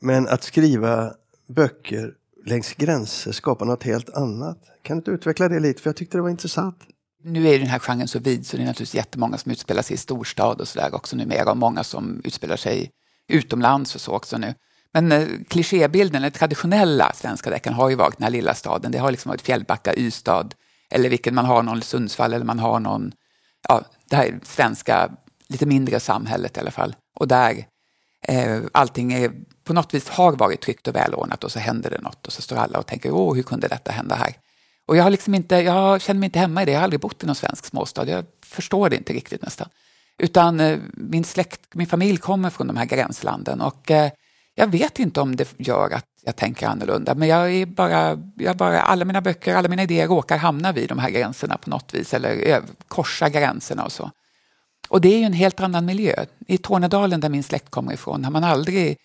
Men 0.00 0.28
att 0.28 0.42
skriva 0.42 1.14
böcker 1.48 2.14
längs 2.46 2.74
gränser 2.74 3.32
skapar 3.32 3.66
något 3.66 3.82
helt 3.82 4.10
annat. 4.10 4.58
Kan 4.82 4.96
du 4.96 4.98
inte 4.98 5.10
utveckla 5.10 5.48
det 5.48 5.60
lite? 5.60 5.82
För 5.82 5.88
jag 5.88 5.96
tyckte 5.96 6.18
det 6.18 6.22
var 6.22 6.30
intressant. 6.30 6.78
Nu 7.22 7.48
är 7.48 7.58
den 7.58 7.68
här 7.68 7.78
genren 7.78 8.08
så 8.08 8.18
vid 8.18 8.46
så 8.46 8.56
det 8.56 8.62
är 8.62 8.66
naturligtvis 8.66 8.94
jättemånga 8.94 9.38
som 9.38 9.52
utspelar 9.52 9.82
sig 9.82 9.94
i 9.94 9.96
storstad 9.96 10.60
och 10.60 10.68
sådär 10.68 10.94
också 10.94 11.16
numera 11.16 11.50
och 11.50 11.56
många 11.56 11.84
som 11.84 12.20
utspelar 12.24 12.56
sig 12.56 12.90
utomlands 13.28 13.94
och 13.94 14.00
så 14.00 14.12
också 14.12 14.38
nu. 14.38 14.54
Men 14.92 15.12
eh, 15.12 15.28
klichébilden, 15.48 16.22
den 16.22 16.32
traditionella 16.32 17.12
svenska 17.14 17.50
deckaren 17.50 17.76
har 17.76 17.90
ju 17.90 17.96
varit 17.96 18.18
den 18.18 18.24
här 18.24 18.30
lilla 18.30 18.54
staden. 18.54 18.92
Det 18.92 18.98
har 18.98 19.10
liksom 19.10 19.28
varit 19.28 19.42
Fjällbacka, 19.42 19.94
Ystad 19.96 20.48
eller 20.90 21.08
vilken 21.08 21.34
man 21.34 21.44
har 21.44 21.62
någon 21.62 21.82
Sundsvall 21.82 22.32
eller 22.32 22.44
man 22.44 22.58
har 22.58 22.80
någon, 22.80 23.12
ja, 23.68 23.82
det 24.10 24.16
här 24.16 24.40
svenska, 24.42 25.10
lite 25.48 25.66
mindre 25.66 26.00
samhället 26.00 26.56
i 26.56 26.60
alla 26.60 26.70
fall. 26.70 26.96
Och 27.16 27.28
där 27.28 27.64
eh, 28.28 28.60
allting 28.72 29.12
är, 29.12 29.32
på 29.70 29.74
något 29.74 29.94
vis 29.94 30.08
har 30.08 30.32
varit 30.32 30.60
tryggt 30.60 30.88
och 30.88 30.94
välordnat 30.94 31.44
och 31.44 31.52
så 31.52 31.58
händer 31.58 31.90
det 31.90 32.00
något 32.00 32.26
och 32.26 32.32
så 32.32 32.42
står 32.42 32.56
alla 32.56 32.78
och 32.78 32.86
tänker, 32.86 33.10
åh, 33.10 33.34
hur 33.34 33.42
kunde 33.42 33.68
detta 33.68 33.92
hända 33.92 34.14
här? 34.14 34.34
Och 34.86 34.96
jag 34.96 35.02
har 35.02 35.10
liksom 35.10 35.34
inte, 35.34 35.56
jag 35.56 36.00
känner 36.00 36.18
mig 36.20 36.26
inte 36.26 36.38
hemma 36.38 36.62
i 36.62 36.64
det, 36.64 36.72
jag 36.72 36.78
har 36.78 36.84
aldrig 36.84 37.00
bott 37.00 37.22
i 37.22 37.26
någon 37.26 37.34
svensk 37.34 37.66
småstad, 37.66 38.08
jag 38.08 38.24
förstår 38.42 38.90
det 38.90 38.96
inte 38.96 39.12
riktigt 39.12 39.42
nästan. 39.42 39.68
Utan 40.18 40.60
eh, 40.60 40.78
min 40.94 41.24
släkt, 41.24 41.60
min 41.74 41.86
familj 41.86 42.16
kommer 42.16 42.50
från 42.50 42.66
de 42.66 42.76
här 42.76 42.84
gränslanden 42.84 43.60
och 43.60 43.90
eh, 43.90 44.10
jag 44.54 44.66
vet 44.66 44.98
inte 44.98 45.20
om 45.20 45.36
det 45.36 45.54
gör 45.58 45.90
att 45.90 46.06
jag 46.24 46.36
tänker 46.36 46.66
annorlunda, 46.66 47.14
men 47.14 47.28
jag 47.28 47.52
är 47.52 47.66
bara, 47.66 48.18
jag 48.36 48.56
bara, 48.56 48.80
alla 48.80 49.04
mina 49.04 49.20
böcker, 49.20 49.54
alla 49.54 49.68
mina 49.68 49.82
idéer 49.82 50.08
råkar 50.08 50.36
hamna 50.36 50.72
vid 50.72 50.88
de 50.88 50.98
här 50.98 51.10
gränserna 51.10 51.56
på 51.56 51.70
något 51.70 51.94
vis, 51.94 52.14
eller 52.14 52.48
eh, 52.48 52.62
korsa 52.88 53.28
gränserna 53.28 53.84
och 53.84 53.92
så. 53.92 54.10
Och 54.88 55.00
det 55.00 55.14
är 55.14 55.18
ju 55.18 55.24
en 55.24 55.32
helt 55.32 55.60
annan 55.60 55.86
miljö. 55.86 56.24
I 56.46 56.58
Tornedalen 56.58 57.20
där 57.20 57.28
min 57.28 57.42
släkt 57.42 57.70
kommer 57.70 57.92
ifrån 57.92 58.24
har 58.24 58.30
man 58.30 58.44
aldrig 58.44 58.96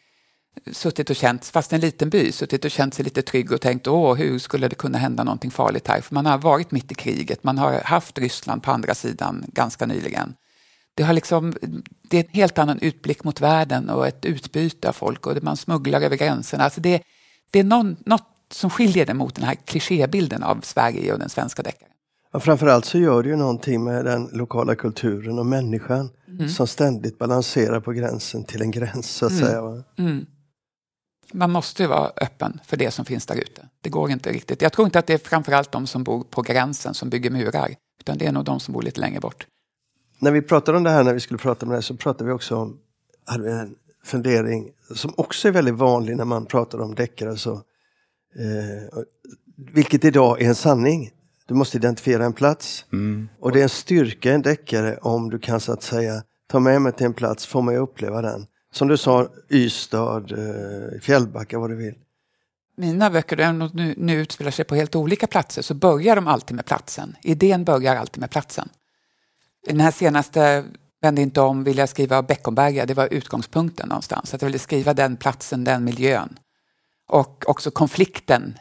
suttit 0.72 1.10
och 1.10 1.16
känt, 1.16 1.46
fast 1.46 1.74
en 1.74 1.80
liten 1.80 2.10
by, 2.10 2.32
suttit 2.32 2.66
och 2.66 2.72
känt 2.72 2.94
sig 2.94 3.06
lite 3.06 3.22
trygg 3.22 3.52
och 3.52 3.62
tänkt 3.62 3.88
åh, 3.88 4.16
hur 4.16 4.40
skulle 4.40 4.68
det 4.68 4.76
kunna 4.76 4.98
hända 4.98 5.24
någonting 5.24 5.52
farligt 5.52 5.88
här? 5.88 6.02
För 6.02 6.14
man 6.14 6.26
har 6.26 6.38
varit 6.38 6.72
mitt 6.72 6.92
i 6.92 6.96
kriget, 6.96 7.44
man 7.44 7.58
har 7.58 7.82
haft 7.84 8.18
Ryssland 8.18 8.64
på 8.64 8.72
andra 8.72 8.96
sidan 8.96 9.46
ganska 9.48 9.86
nyligen. 9.86 10.34
Det, 10.96 11.04
har 11.04 11.14
liksom, 11.14 11.54
det 12.10 12.18
är 12.18 12.24
en 12.24 12.30
helt 12.32 12.58
annan 12.58 12.80
utblick 12.80 13.24
mot 13.24 13.42
världen 13.42 13.90
och 13.90 14.08
ett 14.08 14.26
utbyte 14.26 14.90
av 14.90 14.94
folk 14.94 15.28
och 15.28 15.44
man 15.44 15.58
smugglar 15.58 16.02
över 16.02 16.16
gränserna. 16.16 16.64
Alltså 16.64 16.82
det, 16.82 17.02
det 17.52 17.60
är 17.60 17.64
någon, 17.64 17.96
något 18.06 18.28
som 18.52 18.70
skiljer 18.70 19.06
det 19.06 19.14
mot 19.14 19.36
den 19.36 19.44
här 19.44 19.56
klichébilden 19.56 20.44
av 20.44 20.62
Sverige 20.64 21.14
och 21.14 21.20
den 21.20 21.30
svenska 21.30 21.64
deckaren. 21.64 21.92
Ja, 22.34 22.40
framförallt 22.40 22.86
så 22.86 22.98
gör 22.98 23.24
det 23.24 23.30
ju 23.30 23.36
någonting 23.36 23.84
med 23.84 24.06
den 24.06 24.30
lokala 24.32 24.76
kulturen 24.76 25.40
och 25.40 25.46
människan 25.46 26.10
som 26.50 26.68
ständigt 26.68 27.18
balanserar 27.18 27.80
på 27.80 27.92
gränsen 27.92 28.44
till 28.44 28.62
en 28.62 28.72
gräns 28.72 29.10
så 29.10 29.26
att 29.26 29.38
säga. 29.38 29.62
Va? 29.62 29.84
Man 31.36 31.52
måste 31.52 31.84
ju 31.84 31.90
vara 31.90 32.12
öppen 32.22 32.60
för 32.66 32.78
det 32.78 32.92
som 32.92 33.06
finns 33.06 33.26
där 33.26 33.36
ute. 33.36 33.68
Det 33.82 33.90
går 33.90 34.12
inte 34.12 34.32
riktigt. 34.32 34.62
Jag 34.62 34.74
tror 34.74 34.86
inte 34.86 35.00
att 35.00 35.08
det 35.08 35.14
är 35.14 35.18
framförallt 35.18 35.72
de 35.72 35.88
som 35.88 36.04
bor 36.04 36.24
på 36.24 36.42
gränsen 36.42 36.94
som 36.94 37.10
bygger 37.10 37.30
murar, 37.30 37.76
utan 38.00 38.18
det 38.18 38.26
är 38.26 38.32
nog 38.32 38.46
de 38.46 38.60
som 38.60 38.74
bor 38.74 38.82
lite 38.82 39.02
längre 39.02 39.20
bort. 39.20 39.48
När 40.20 40.32
vi 40.32 40.42
pratade 40.42 40.78
om 40.78 40.84
det 40.84 40.90
här, 40.90 41.04
när 41.04 41.14
vi 41.14 41.20
skulle 41.20 41.38
prata 41.38 41.66
om 41.66 41.70
det 41.70 41.76
här, 41.76 41.82
så 41.82 41.96
pratade 41.96 42.26
vi 42.26 42.32
också 42.32 42.56
om 42.56 42.78
hade 43.26 43.44
vi 43.44 43.52
en 43.52 43.76
fundering 44.04 44.70
som 44.96 45.14
också 45.18 45.48
är 45.48 45.52
väldigt 45.52 45.76
vanlig 45.76 46.18
när 46.18 46.26
man 46.26 46.46
pratar 46.46 46.82
om 46.82 46.96
deckare. 46.96 47.38
Så, 47.38 47.54
eh, 47.54 49.00
vilket 49.74 50.06
idag 50.06 50.42
är 50.42 50.48
en 50.48 50.56
sanning. 50.56 51.12
Du 51.48 51.54
måste 51.54 51.78
identifiera 51.78 52.26
en 52.26 52.34
plats. 52.34 52.86
Och 53.40 53.52
det 53.52 53.60
är 53.60 53.64
en 53.64 53.70
styrka 53.70 54.34
en 54.34 54.42
deckare 54.42 54.98
om 54.98 55.30
du 55.30 55.40
kan 55.40 55.60
så 55.60 55.74
att 55.74 55.84
säga 55.84 56.24
ta 56.48 56.60
med 56.60 56.82
mig 56.82 56.92
till 56.92 57.06
en 57.06 57.14
plats, 57.14 57.46
få 57.46 57.62
mig 57.62 57.78
uppleva 57.78 58.22
den. 58.22 58.48
Som 58.76 58.88
du 58.88 58.98
sa, 58.98 59.28
Ystad, 59.50 60.32
eh, 60.32 61.00
Fjällbacka, 61.02 61.60
vad 61.60 61.70
du 61.70 61.76
vill. 61.76 61.96
Mina 62.78 63.10
böcker, 63.10 63.40
även 63.40 63.62
om 63.62 63.70
de 63.74 63.84
nu, 63.84 63.94
nu 63.98 64.22
utspelar 64.22 64.52
sig 64.52 64.66
på 64.66 64.76
helt 64.76 64.96
olika 64.96 65.28
platser, 65.28 65.62
så 65.62 65.74
börjar 65.74 66.16
de 66.16 66.28
alltid 66.28 66.56
med 66.56 66.66
platsen. 66.66 67.16
Idén 67.22 67.64
börjar 67.64 67.96
alltid 67.96 68.22
med 68.22 68.32
platsen. 68.32 68.70
Den 69.68 69.80
här 69.80 69.92
senaste 69.92 70.66
Vänd 71.02 71.20
inte 71.20 71.42
om, 71.42 71.64
vill 71.64 71.78
jag 71.78 71.90
skriva 71.90 72.24
Beckomberga, 72.24 72.86
det 72.86 72.94
var 72.94 73.14
utgångspunkten 73.14 73.90
någonstans. 73.90 74.34
Att 74.34 74.42
jag 74.42 74.48
ville 74.48 74.60
skriva 74.60 74.94
den 74.94 75.18
platsen, 75.18 75.64
den 75.64 75.84
miljön. 75.84 76.40
Och 77.08 77.50
också 77.50 77.72
konflikten 77.72 78.58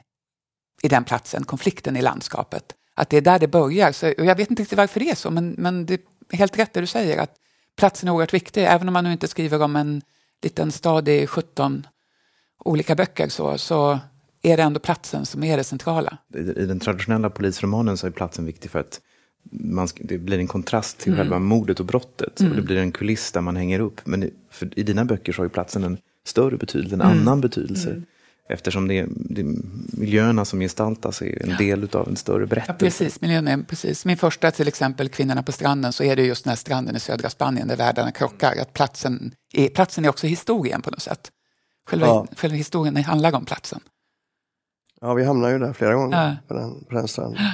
i 0.83 0.89
den 0.89 1.05
platsen, 1.05 1.45
konflikten 1.45 1.97
i 1.97 2.03
landskapet. 2.03 2.65
Att 2.95 3.11
det 3.11 3.17
är 3.17 3.21
där 3.21 3.39
det 3.39 3.49
börjar. 3.49 3.93
Så, 3.93 4.09
och 4.19 4.25
jag 4.25 4.37
vet 4.37 4.51
inte 4.51 4.63
riktigt 4.63 4.79
varför 4.79 5.01
det 5.01 5.11
är 5.11 5.15
så, 5.15 5.31
men, 5.31 5.51
men 5.59 5.87
det 5.87 5.95
är 5.95 6.37
helt 6.37 6.59
rätt 6.59 6.73
det 6.73 6.81
du 6.81 6.87
säger, 6.87 7.19
att 7.19 7.37
platsen 7.77 8.09
är 8.09 8.13
oerhört 8.13 8.35
viktig. 8.35 8.65
Även 8.65 8.89
om 8.89 8.93
man 8.93 9.05
nu 9.05 9.13
inte 9.13 9.29
skriver 9.29 9.63
om 9.63 9.77
en 9.77 10.03
liten 10.43 10.73
stad 10.73 11.09
i 11.09 11.27
17 11.27 11.87
olika 12.65 12.95
böcker 12.95 13.29
så, 13.29 13.59
så 13.59 13.99
är 14.43 14.57
det 14.57 14.63
ändå 14.63 14.81
platsen 14.81 15.27
som 15.27 15.45
är 15.45 15.57
det 15.57 15.65
centrala. 15.65 16.19
I 16.35 16.67
den 16.67 16.81
traditionella 16.81 17.31
polisromanen 17.31 17.97
så 17.97 18.07
är 18.07 18.11
platsen 18.11 18.45
viktig 18.45 18.71
för 18.71 18.79
att 18.79 19.01
man, 19.51 19.89
det 19.97 20.19
blir 20.19 20.39
en 20.39 20.47
kontrast 20.47 20.99
till 20.99 21.17
själva 21.17 21.39
mordet 21.39 21.81
och 21.81 21.87
brottet. 21.87 22.41
Och 22.41 22.57
det 22.57 22.63
blir 22.63 22.77
en 22.77 22.93
kuliss 22.93 23.33
där 23.33 23.41
man 23.41 23.57
hänger 23.57 23.81
upp. 23.81 24.01
Men 24.05 24.23
i, 24.23 24.33
i 24.77 24.83
dina 24.83 25.05
böcker 25.05 25.33
så 25.33 25.41
har 25.41 25.45
ju 25.45 25.51
platsen 25.51 25.85
en 25.85 25.99
större 26.27 26.57
betydelse, 26.57 26.95
en 26.95 27.03
annan 27.03 27.41
betydelse. 27.41 28.03
Eftersom 28.49 28.89
det 28.89 28.99
är, 28.99 29.07
det 29.11 29.41
är 29.41 29.47
miljöerna 29.93 30.45
som 30.45 30.61
gestaltas 30.61 31.23
är 31.23 31.43
en 31.51 31.57
del 31.57 31.89
av 31.93 32.09
en 32.09 32.17
större 32.17 32.43
Ja, 32.43 32.47
berättelse. 32.47 32.79
precis, 32.79 33.21
miljön 33.21 33.49
är, 33.49 33.63
precis. 33.63 34.05
Min 34.05 34.17
första 34.17 34.51
till 34.51 34.69
exempel, 34.69 35.09
Kvinnorna 35.09 35.43
på 35.43 35.53
stranden, 35.53 35.93
så 35.93 36.05
är 36.05 36.17
det 36.17 36.23
just 36.23 36.45
den 36.45 36.49
här 36.51 36.57
stranden 36.57 36.97
i 36.97 37.01
södra 37.01 37.31
Spanien 37.31 37.69
där 37.69 37.77
världarna 37.77 38.13
krockar. 38.13 38.57
Att 38.61 38.73
platsen, 38.73 39.35
är, 39.53 39.69
platsen 39.69 40.05
är 40.05 40.09
också 40.09 40.27
historien 40.27 40.83
på 40.83 40.91
något 40.91 41.03
sätt. 41.03 41.31
Själva, 41.87 42.07
Ja. 42.07 42.27
själva 42.37 42.57
historien 42.57 42.97
handlar 42.97 43.35
om 43.35 43.45
platsen. 43.45 43.81
Ja, 45.01 45.15
vi 45.15 45.25
hamnar 45.25 45.49
ju 45.51 45.59
där 45.59 45.73
flera 45.73 45.95
gånger 45.95 46.17
Ja. 46.27 46.37
på, 46.49 46.55
den, 46.55 46.85
på 46.85 46.95
den 46.95 47.09
stranden. 47.09 47.41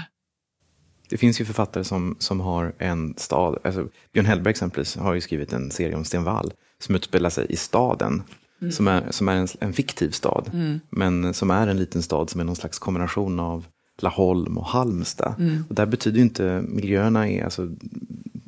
Det 1.09 1.16
finns 1.16 1.40
ju 1.40 1.44
författare 1.44 1.85
som, 1.85 2.16
som 2.18 2.40
har 2.40 2.73
en 2.78 3.14
stad, 3.16 3.59
alltså 3.64 3.88
Björn 4.12 4.26
Hellberg 4.26 4.50
exempelvis 4.50 4.97
har 4.97 5.14
ju 5.14 5.20
skrivit 5.20 5.52
en 5.52 5.70
serie 5.70 5.97
om 5.97 6.04
Sten 6.04 6.25
Wall 6.25 6.52
som 6.78 6.94
utspelar 6.94 7.30
sig 7.30 7.47
i 7.49 7.56
staden. 7.56 8.23
Mm. 8.60 8.72
Som 8.72 8.88
är, 8.88 9.10
som 9.10 9.28
är 9.28 9.36
en, 9.36 9.48
en 9.60 9.72
fiktiv 9.72 10.10
stad, 10.10 10.50
mm. 10.52 10.80
men 10.90 11.34
som 11.34 11.50
är 11.50 11.66
en 11.66 11.76
liten 11.76 12.02
stad 12.02 12.30
som 12.30 12.40
är 12.40 12.44
någon 12.44 12.56
slags 12.56 12.78
kombination 12.78 13.40
av 13.40 13.66
Laholm 14.02 14.58
och 14.58 14.66
Halmstad. 14.66 15.34
Mm. 15.38 15.64
Och 15.68 15.74
där 15.74 15.86
betyder 15.86 16.16
ju 16.16 16.22
inte 16.22 16.64
miljöerna 16.68 17.28
är 17.28 17.44
alltså 17.44 17.68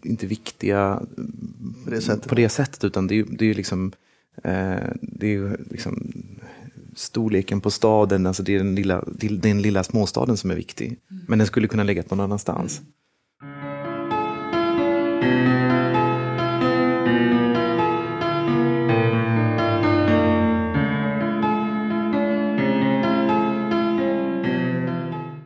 inte 0.02 0.26
viktiga 0.26 1.02
på 1.84 1.90
det 1.90 2.00
sättet, 2.00 2.28
på 2.28 2.34
det 2.34 2.48
sättet 2.48 2.84
utan 2.84 3.06
det 3.06 3.18
är, 3.18 3.24
det 3.30 3.50
är 3.50 3.54
liksom, 3.54 3.92
eh, 4.44 4.88
det 5.00 5.34
är 5.34 5.60
liksom 5.70 6.12
storleken 6.96 7.60
på 7.60 7.70
staden, 7.70 8.26
alltså 8.26 8.42
det 8.42 8.54
är 8.54 8.58
den 8.58 8.74
lilla, 8.74 9.04
den 9.30 9.62
lilla 9.62 9.84
småstaden 9.84 10.36
som 10.36 10.50
är 10.50 10.54
viktig. 10.54 10.86
Mm. 10.86 11.24
Men 11.28 11.38
den 11.38 11.46
skulle 11.46 11.68
kunna 11.68 11.84
lägga 11.84 12.02
någon 12.08 12.20
annanstans. 12.20 12.80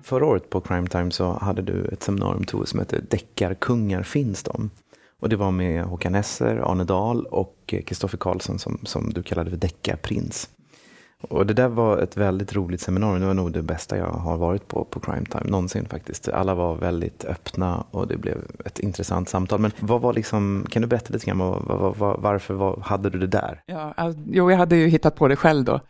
Förra 0.07 0.27
året 0.27 0.51
på 0.51 0.61
Crime 0.61 0.87
Time 0.87 1.11
så 1.11 1.33
hade 1.33 1.63
du 1.63 1.85
ett 1.85 2.03
seminarium 2.03 2.45
Tove 2.45 2.67
som 2.67 2.79
hette 2.79 3.01
Deckarkungar 3.01 4.03
finns 4.03 4.43
de? 4.43 4.71
Och 5.21 5.29
det 5.29 5.37
var 5.37 5.51
med 5.51 5.85
Håkan 5.85 6.15
Esser, 6.15 6.57
Arne 6.57 6.85
Dahl 6.85 7.27
och 7.27 7.75
Kristoffer 7.87 8.19
Karlsson 8.19 8.59
som, 8.59 8.79
som 8.83 9.13
du 9.13 9.23
kallade 9.23 9.51
för 9.51 9.57
deckarprins. 9.57 10.51
Och 11.21 11.47
det 11.47 11.55
där 11.55 11.69
var 11.69 11.99
ett 11.99 12.17
väldigt 12.17 12.57
roligt 12.57 12.81
seminarium. 12.81 13.21
Det 13.21 13.27
var 13.27 13.35
nog 13.35 13.53
det 13.53 13.63
bästa 13.63 13.97
jag 13.97 14.07
har 14.07 14.37
varit 14.37 14.69
på 14.69 14.85
på 14.85 15.01
Crime 15.01 15.27
Time 15.27 15.51
någonsin 15.51 15.89
faktiskt. 15.89 16.29
Alla 16.29 16.55
var 16.55 16.75
väldigt 16.75 17.25
öppna 17.25 17.85
och 17.91 18.09
det 18.09 18.17
blev 18.17 18.39
ett 18.65 18.79
intressant 18.79 19.29
samtal. 19.29 19.61
Men 19.61 19.73
vad 19.81 20.01
var 20.01 20.13
liksom, 20.13 20.67
kan 20.71 20.83
du 20.83 20.89
berätta 20.89 21.13
lite 21.13 21.27
grann 21.27 21.39
var, 21.39 21.95
var, 21.99 22.17
varför 22.19 22.55
var, 22.55 22.81
hade 22.81 23.11
du 23.11 23.19
det 23.19 23.27
där? 23.27 23.63
Ja, 23.67 23.95
jo, 24.27 24.51
jag 24.51 24.59
hade 24.59 24.77
ju 24.77 24.89
hittat 24.89 25.17
på 25.17 25.29
det 25.29 25.37
själv 25.37 25.65
då. 25.65 25.81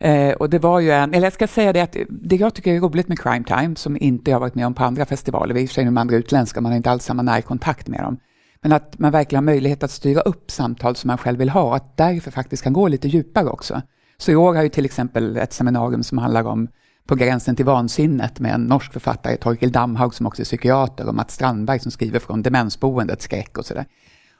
Eh, 0.00 0.32
och 0.32 0.50
det 0.50 0.58
var 0.58 0.80
ju 0.80 0.90
en, 0.90 1.14
eller 1.14 1.26
jag 1.26 1.32
ska 1.32 1.46
säga 1.46 1.72
det 1.72 1.80
att 1.80 1.96
det 2.08 2.36
jag 2.36 2.54
tycker 2.54 2.74
är 2.74 2.80
roligt 2.80 3.08
med 3.08 3.18
Crime 3.18 3.44
Time, 3.44 3.76
som 3.76 3.96
inte 4.00 4.30
jag 4.30 4.40
varit 4.40 4.54
med 4.54 4.66
om 4.66 4.74
på 4.74 4.84
andra 4.84 5.04
festivaler, 5.04 5.56
i 5.56 5.64
och 5.64 5.68
för 5.68 5.74
sig 5.74 5.84
de 5.84 5.98
andra 5.98 6.16
utländska, 6.16 6.60
man 6.60 6.72
har 6.72 6.76
inte 6.76 6.90
alls 6.90 7.04
samma 7.04 7.22
närkontakt 7.22 7.88
med 7.88 8.00
dem, 8.00 8.18
men 8.62 8.72
att 8.72 8.98
man 8.98 9.12
verkligen 9.12 9.44
har 9.44 9.52
möjlighet 9.52 9.82
att 9.82 9.90
styra 9.90 10.20
upp 10.20 10.50
samtal 10.50 10.96
som 10.96 11.08
man 11.08 11.18
själv 11.18 11.38
vill 11.38 11.50
ha, 11.50 11.62
och 11.62 11.76
att 11.76 11.96
därför 11.96 12.30
faktiskt 12.30 12.62
kan 12.62 12.72
gå 12.72 12.88
lite 12.88 13.08
djupare 13.08 13.48
också. 13.48 13.82
Så 14.16 14.30
i 14.30 14.36
år 14.36 14.54
har 14.54 14.62
ju 14.62 14.68
till 14.68 14.84
exempel 14.84 15.36
ett 15.36 15.52
seminarium 15.52 16.02
som 16.02 16.18
handlar 16.18 16.44
om 16.46 16.68
På 17.06 17.14
gränsen 17.14 17.56
till 17.56 17.64
vansinnet 17.64 18.40
med 18.40 18.54
en 18.54 18.64
norsk 18.64 18.92
författare, 18.92 19.36
Torkel 19.36 19.72
Damhaug, 19.72 20.14
som 20.14 20.26
också 20.26 20.42
är 20.42 20.44
psykiater, 20.44 21.08
och 21.08 21.14
Mats 21.14 21.34
Strandberg 21.34 21.78
som 21.78 21.90
skriver 21.90 22.18
från 22.18 22.42
demensboendet, 22.42 23.22
skräck 23.22 23.58
och 23.58 23.66
sådär. 23.66 23.84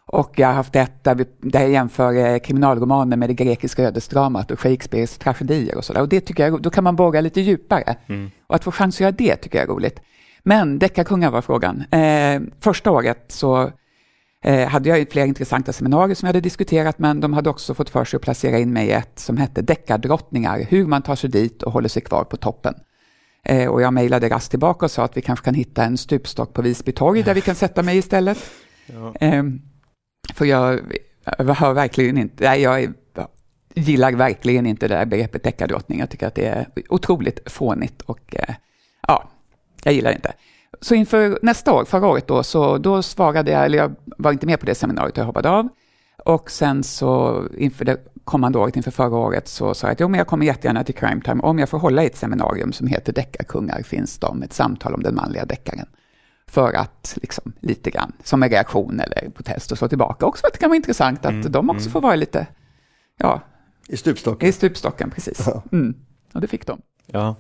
Och 0.06 0.32
jag 0.36 0.46
har 0.46 0.54
haft 0.54 0.76
ett 0.76 1.04
där, 1.04 1.14
vi, 1.14 1.24
där 1.40 1.60
jag 1.60 1.70
jämför 1.70 2.14
eh, 2.14 2.38
kriminalromaner 2.38 3.16
med 3.16 3.28
det 3.28 3.34
grekiska 3.34 3.82
ödesdramat 3.82 4.50
och 4.50 4.60
Shakespeares 4.60 5.18
tragedier 5.18 5.76
och 5.76 5.84
sådär. 5.84 6.00
Och 6.00 6.08
det 6.08 6.20
tycker 6.20 6.48
jag, 6.48 6.62
då 6.62 6.70
kan 6.70 6.84
man 6.84 6.96
borra 6.96 7.20
lite 7.20 7.40
djupare. 7.40 7.96
Mm. 8.06 8.30
Och 8.46 8.54
att 8.54 8.64
få 8.64 8.72
chans 8.72 8.96
att 8.96 9.00
göra 9.00 9.12
det 9.12 9.36
tycker 9.36 9.58
jag 9.58 9.68
är 9.68 9.72
roligt. 9.72 10.00
Men 10.42 10.78
deckarkungar 10.78 11.30
var 11.30 11.42
frågan. 11.42 11.84
Eh, 11.90 12.40
första 12.60 12.90
året 12.90 13.24
så 13.28 13.70
eh, 14.44 14.68
hade 14.68 14.88
jag 14.88 15.10
flera 15.10 15.26
intressanta 15.26 15.72
seminarier 15.72 16.14
som 16.14 16.26
jag 16.26 16.28
hade 16.28 16.40
diskuterat, 16.40 16.98
men 16.98 17.20
de 17.20 17.32
hade 17.32 17.50
också 17.50 17.74
fått 17.74 17.90
för 17.90 18.04
sig 18.04 18.16
att 18.16 18.22
placera 18.22 18.58
in 18.58 18.72
mig 18.72 18.86
i 18.88 18.92
ett 18.92 19.18
som 19.18 19.36
hette 19.36 19.62
Deckardrottningar, 19.62 20.66
hur 20.68 20.86
man 20.86 21.02
tar 21.02 21.16
sig 21.16 21.30
dit 21.30 21.62
och 21.62 21.72
håller 21.72 21.88
sig 21.88 22.02
kvar 22.02 22.24
på 22.24 22.36
toppen. 22.36 22.74
Eh, 23.44 23.68
och 23.68 23.82
jag 23.82 23.94
mejlade 23.94 24.28
raskt 24.28 24.50
tillbaka 24.50 24.84
och 24.86 24.90
sa 24.90 25.04
att 25.04 25.16
vi 25.16 25.20
kanske 25.20 25.44
kan 25.44 25.54
hitta 25.54 25.84
en 25.84 25.96
stupstock 25.98 26.52
på 26.52 26.62
Visby 26.62 26.92
torg 26.92 27.22
där 27.22 27.34
vi 27.34 27.40
kan 27.40 27.54
sätta 27.54 27.82
mig 27.82 27.98
istället. 27.98 28.38
Ja. 28.86 29.14
För 30.34 30.44
jag, 30.44 30.80
jag 31.38 31.74
verkligen 31.74 32.18
inte, 32.18 32.44
nej, 32.44 32.62
jag 32.62 32.92
gillar 33.74 34.12
verkligen 34.12 34.66
inte 34.66 34.88
det 34.88 34.94
där 34.94 35.04
begreppet 35.04 35.42
deckardrottning. 35.42 35.98
Jag 35.98 36.10
tycker 36.10 36.26
att 36.26 36.34
det 36.34 36.46
är 36.46 36.66
otroligt 36.88 37.52
fånigt 37.52 38.02
och 38.02 38.36
eh, 38.36 38.54
ja, 39.08 39.28
jag 39.82 39.94
gillar 39.94 40.10
det 40.10 40.16
inte. 40.16 40.32
Så 40.80 40.94
inför 40.94 41.38
nästa 41.42 41.72
år, 41.72 41.84
förra 41.84 42.06
året 42.06 42.26
då, 42.26 42.42
så 42.42 42.78
då 42.78 43.02
svarade 43.02 43.50
jag, 43.50 43.64
eller 43.64 43.78
jag 43.78 43.94
var 44.04 44.32
inte 44.32 44.46
med 44.46 44.60
på 44.60 44.66
det 44.66 44.74
seminariet, 44.74 45.16
jag 45.16 45.24
hoppade 45.24 45.50
av. 45.50 45.68
Och 46.24 46.50
sen 46.50 46.82
så 46.82 47.42
inför 47.56 47.84
det 47.84 47.98
kommande 48.24 48.58
året, 48.58 48.76
inför 48.76 48.90
förra 48.90 49.16
året, 49.16 49.48
så 49.48 49.74
sa 49.74 49.86
jag 49.86 49.92
att 49.92 50.00
jo, 50.00 50.08
men 50.08 50.18
jag 50.18 50.26
kommer 50.26 50.46
jättegärna 50.46 50.84
till 50.84 50.94
Crime 50.94 51.20
Time 51.20 51.42
om 51.42 51.58
jag 51.58 51.68
får 51.68 51.78
hålla 51.78 52.02
i 52.02 52.06
ett 52.06 52.16
seminarium 52.16 52.72
som 52.72 52.86
heter 52.86 53.12
Deckarkungar 53.12 53.82
finns 53.82 54.18
de, 54.18 54.42
ett 54.42 54.52
samtal 54.52 54.94
om 54.94 55.02
den 55.02 55.14
manliga 55.14 55.44
deckaren. 55.44 55.86
För 56.50 56.72
att 56.72 57.18
liksom 57.22 57.52
lite 57.60 57.90
grann, 57.90 58.12
som 58.22 58.42
en 58.42 58.50
reaktion 58.50 59.00
eller 59.00 59.30
protest 59.30 59.72
och 59.72 59.78
slå 59.78 59.88
tillbaka. 59.88 60.26
Också 60.26 60.40
för 60.40 60.48
att 60.48 60.52
det 60.52 60.58
kan 60.58 60.70
vara 60.70 60.76
intressant 60.76 61.26
att 61.26 61.32
mm, 61.32 61.52
de 61.52 61.70
också 61.70 61.82
mm. 61.82 61.92
får 61.92 62.00
vara 62.00 62.16
lite, 62.16 62.46
ja. 63.18 63.40
I 63.88 63.96
stupstocken. 63.96 64.48
I 64.48 64.52
stupstocken, 64.52 65.10
precis. 65.10 65.44
Ja. 65.46 65.62
Mm. 65.72 65.94
Och 66.32 66.40
det 66.40 66.46
fick 66.46 66.66
de. 66.66 66.80
Ja, 67.06 67.36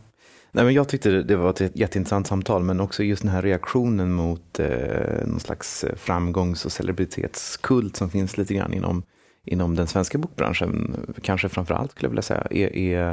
Nej, 0.54 0.64
men 0.64 0.74
jag 0.74 0.88
tyckte 0.88 1.22
det 1.22 1.36
var 1.36 1.50
ett 1.50 1.76
jätteintressant 1.76 2.26
samtal, 2.26 2.62
men 2.62 2.80
också 2.80 3.02
just 3.02 3.22
den 3.22 3.30
här 3.30 3.42
reaktionen 3.42 4.12
mot 4.12 4.60
eh, 4.60 5.26
någon 5.26 5.40
slags 5.40 5.84
framgångs 5.96 6.64
och 6.64 6.72
celebritetskult 6.72 7.96
som 7.96 8.10
finns 8.10 8.38
lite 8.38 8.54
grann 8.54 8.74
inom, 8.74 9.02
inom 9.44 9.74
den 9.74 9.86
svenska 9.86 10.18
bokbranschen, 10.18 10.96
kanske 11.22 11.48
framför 11.48 11.74
allt 11.74 11.90
skulle 11.90 12.06
jag 12.06 12.10
vilja 12.10 12.22
säga, 12.22 12.46
är, 12.50 12.76
är, 12.76 13.10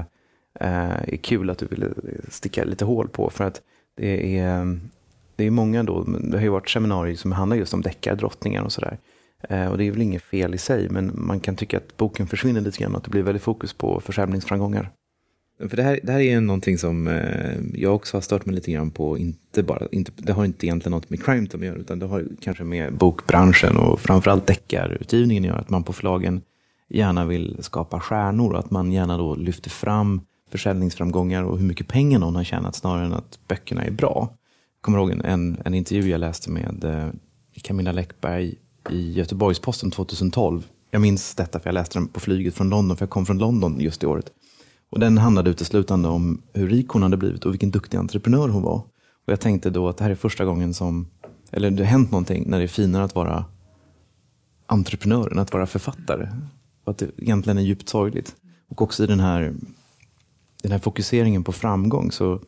eh, 0.60 1.14
är 1.14 1.18
kul 1.18 1.50
att 1.50 1.58
du 1.58 1.66
ville 1.66 1.88
sticka 2.30 2.64
lite 2.64 2.86
hål 2.86 3.10
på. 3.10 3.30
För 3.30 3.44
att 3.44 3.62
det 3.98 4.38
är, 4.38 4.80
det 5.42 5.48
är 5.48 5.52
många 5.52 5.84
då, 5.84 6.04
det 6.04 6.38
har 6.38 6.44
ju 6.44 6.50
varit 6.50 6.70
seminarier 6.70 7.16
som 7.16 7.32
handlar 7.32 7.58
just 7.58 7.74
om 7.74 7.82
deckardrottningar 7.82 8.64
och 8.64 8.72
sådär. 8.72 8.98
Eh, 9.50 9.66
och 9.66 9.78
det 9.78 9.84
är 9.84 9.92
väl 9.92 10.02
inget 10.02 10.24
fel 10.24 10.54
i 10.54 10.58
sig, 10.58 10.90
men 10.90 11.12
man 11.14 11.40
kan 11.40 11.56
tycka 11.56 11.78
att 11.78 11.98
boken 11.98 12.28
försvinner 12.28 12.62
lite 12.62 12.84
grann, 12.84 12.96
att 12.96 13.04
det 13.04 13.10
blir 13.10 13.24
väldigt 13.24 13.44
fokus 13.44 13.74
på 13.74 14.00
försäljningsframgångar. 14.00 14.92
För 15.70 15.78
det 15.78 15.84
här, 15.84 16.00
det 16.04 16.12
här 16.12 16.20
är 16.20 16.42
någonting 16.42 16.78
som 16.78 17.08
eh, 17.08 17.58
jag 17.74 17.96
också 17.96 18.18
har 18.18 18.22
stört 18.22 18.46
mig 18.46 18.56
lite 18.56 18.72
grann 18.72 18.92
på. 18.92 19.18
Inte 19.18 19.64
bara, 19.64 19.88
inte, 19.92 20.12
det 20.16 20.34
har 20.34 20.46
inte 20.46 20.66
egentligen 20.66 20.92
något 20.92 21.10
med 21.10 21.24
crime 21.24 21.48
att 21.54 21.62
göra, 21.62 21.76
utan 21.76 22.00
det 22.00 22.06
har 22.06 22.26
kanske 22.42 22.64
med 22.64 22.94
bokbranschen 22.94 23.78
och 23.78 24.00
framförallt 24.00 24.48
deckarutgivningen 24.48 25.44
att 25.44 25.48
göra. 25.48 25.60
Att 25.60 25.70
man 25.70 25.84
på 25.84 25.94
förlagen 25.94 26.42
gärna 26.90 27.26
vill 27.26 27.58
skapa 27.60 28.00
stjärnor 28.00 28.54
och 28.54 28.60
att 28.60 28.72
man 28.72 28.92
gärna 28.92 29.18
då 29.18 29.36
lyfter 29.36 29.70
fram 29.70 30.22
försäljningsframgångar 30.52 31.44
och 31.44 31.60
hur 31.60 31.66
mycket 31.66 31.88
pengar 31.88 32.20
någon 32.20 32.36
har 32.36 32.44
tjänat 32.44 32.76
snarare 32.76 33.06
än 33.06 33.14
att 33.14 33.40
böckerna 33.48 33.84
är 33.84 33.92
bra. 33.92 34.30
Jag 34.82 34.86
kommer 34.86 34.98
ihåg 34.98 35.12
en, 35.12 35.62
en 35.66 35.74
intervju 35.74 36.10
jag 36.10 36.20
läste 36.20 36.52
med 36.52 36.84
eh, 36.84 37.08
Camilla 37.62 37.92
Läckberg 37.92 38.56
i 38.90 39.12
Göteborgs-Posten 39.14 39.92
2012. 39.92 40.68
Jag 40.92 41.02
minns 41.02 41.36
detta 41.36 41.60
för 41.60 41.68
jag 41.68 41.74
läste 41.74 42.00
den 42.00 42.08
på 42.08 42.20
flyget 42.20 42.54
från 42.54 42.70
London, 42.70 42.98
för 42.98 43.04
jag 43.04 43.10
kom 43.10 43.26
från 43.26 43.38
London 43.38 43.80
just 43.80 44.02
det 44.02 44.08
året. 44.08 44.32
Och 44.90 45.00
den 45.00 45.18
handlade 45.18 45.50
uteslutande 45.50 46.10
om 46.10 46.42
hur 46.54 46.70
rik 46.70 46.90
hon 46.90 47.04
hade 47.04 47.18
blivit 47.18 47.46
och 47.46 47.54
vilken 47.54 47.72
duktig 47.72 47.98
entreprenör 47.98 48.50
hon 48.50 48.64
var. 48.64 48.76
Och 49.26 49.32
jag 49.32 49.40
tänkte 49.40 49.70
då 49.70 49.90
att 49.90 49.98
det 49.98 50.04
här 50.04 50.12
är 50.12 50.16
första 50.16 50.46
gången 50.46 50.74
som, 50.74 51.08
eller 51.52 51.72
det 51.72 51.84
har 51.84 51.92
hänt 51.92 52.12
någonting 52.12 52.44
när 52.48 52.58
det 52.58 52.66
är 52.66 52.68
finare 52.68 53.04
att 53.04 53.16
vara 53.16 53.46
entreprenör 54.66 55.32
än 55.32 55.40
att 55.40 55.54
vara 55.54 55.66
författare. 55.66 56.30
Och 56.84 56.92
att 56.92 56.98
det 56.98 57.10
egentligen 57.18 57.58
är 57.58 57.62
djupt 57.62 57.90
sorgligt. 57.90 58.36
Och 58.70 58.82
också 58.82 59.04
i 59.04 59.08
den 59.08 59.20
här, 59.20 59.54
den 60.64 60.72
här 60.72 60.80
fokuseringen 60.80 61.44
på 61.44 61.52
framgång 61.52 62.12
så 62.12 62.40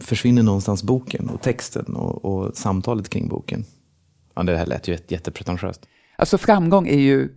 försvinner 0.00 0.42
någonstans 0.42 0.82
boken 0.82 1.28
och 1.28 1.42
texten 1.42 1.96
och, 1.96 2.24
och, 2.24 2.56
samtalet 2.56 3.08
kring 3.08 3.28
boken. 3.28 3.64
Ja, 4.34 4.42
det 4.42 4.56
här 4.56 4.66
lät 4.66 4.88
ju 4.88 4.98
jättepretentiöst. 5.08 5.86
Alltså 6.16 6.38
framgång 6.38 6.88
är 6.88 6.98
ju 6.98 7.28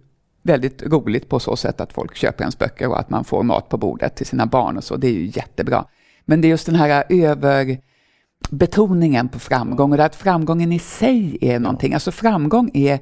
väldigt 0.41 0.83
roligt 0.83 1.29
på 1.29 1.39
så 1.39 1.55
sätt 1.55 1.81
att 1.81 1.93
folk 1.93 2.15
köper 2.15 2.43
ens 2.43 2.57
böcker 2.57 2.87
och 2.87 2.99
att 2.99 3.09
man 3.09 3.23
får 3.23 3.43
mat 3.43 3.69
på 3.69 3.77
bordet 3.77 4.15
till 4.15 4.25
sina 4.25 4.45
barn 4.45 4.77
och 4.77 4.83
så. 4.83 4.97
Det 4.97 5.07
är 5.07 5.11
ju 5.11 5.25
jättebra. 5.25 5.85
Men 6.25 6.41
det 6.41 6.47
är 6.47 6.49
just 6.49 6.65
den 6.65 6.75
här 6.75 7.03
överbetoningen 7.09 9.29
på 9.29 9.39
framgång 9.39 9.93
och 9.93 9.99
att 9.99 10.15
framgången 10.15 10.71
i 10.71 10.79
sig 10.79 11.37
är 11.41 11.59
någonting. 11.59 11.93
Alltså 11.93 12.11
framgång 12.11 12.71
är 12.73 12.99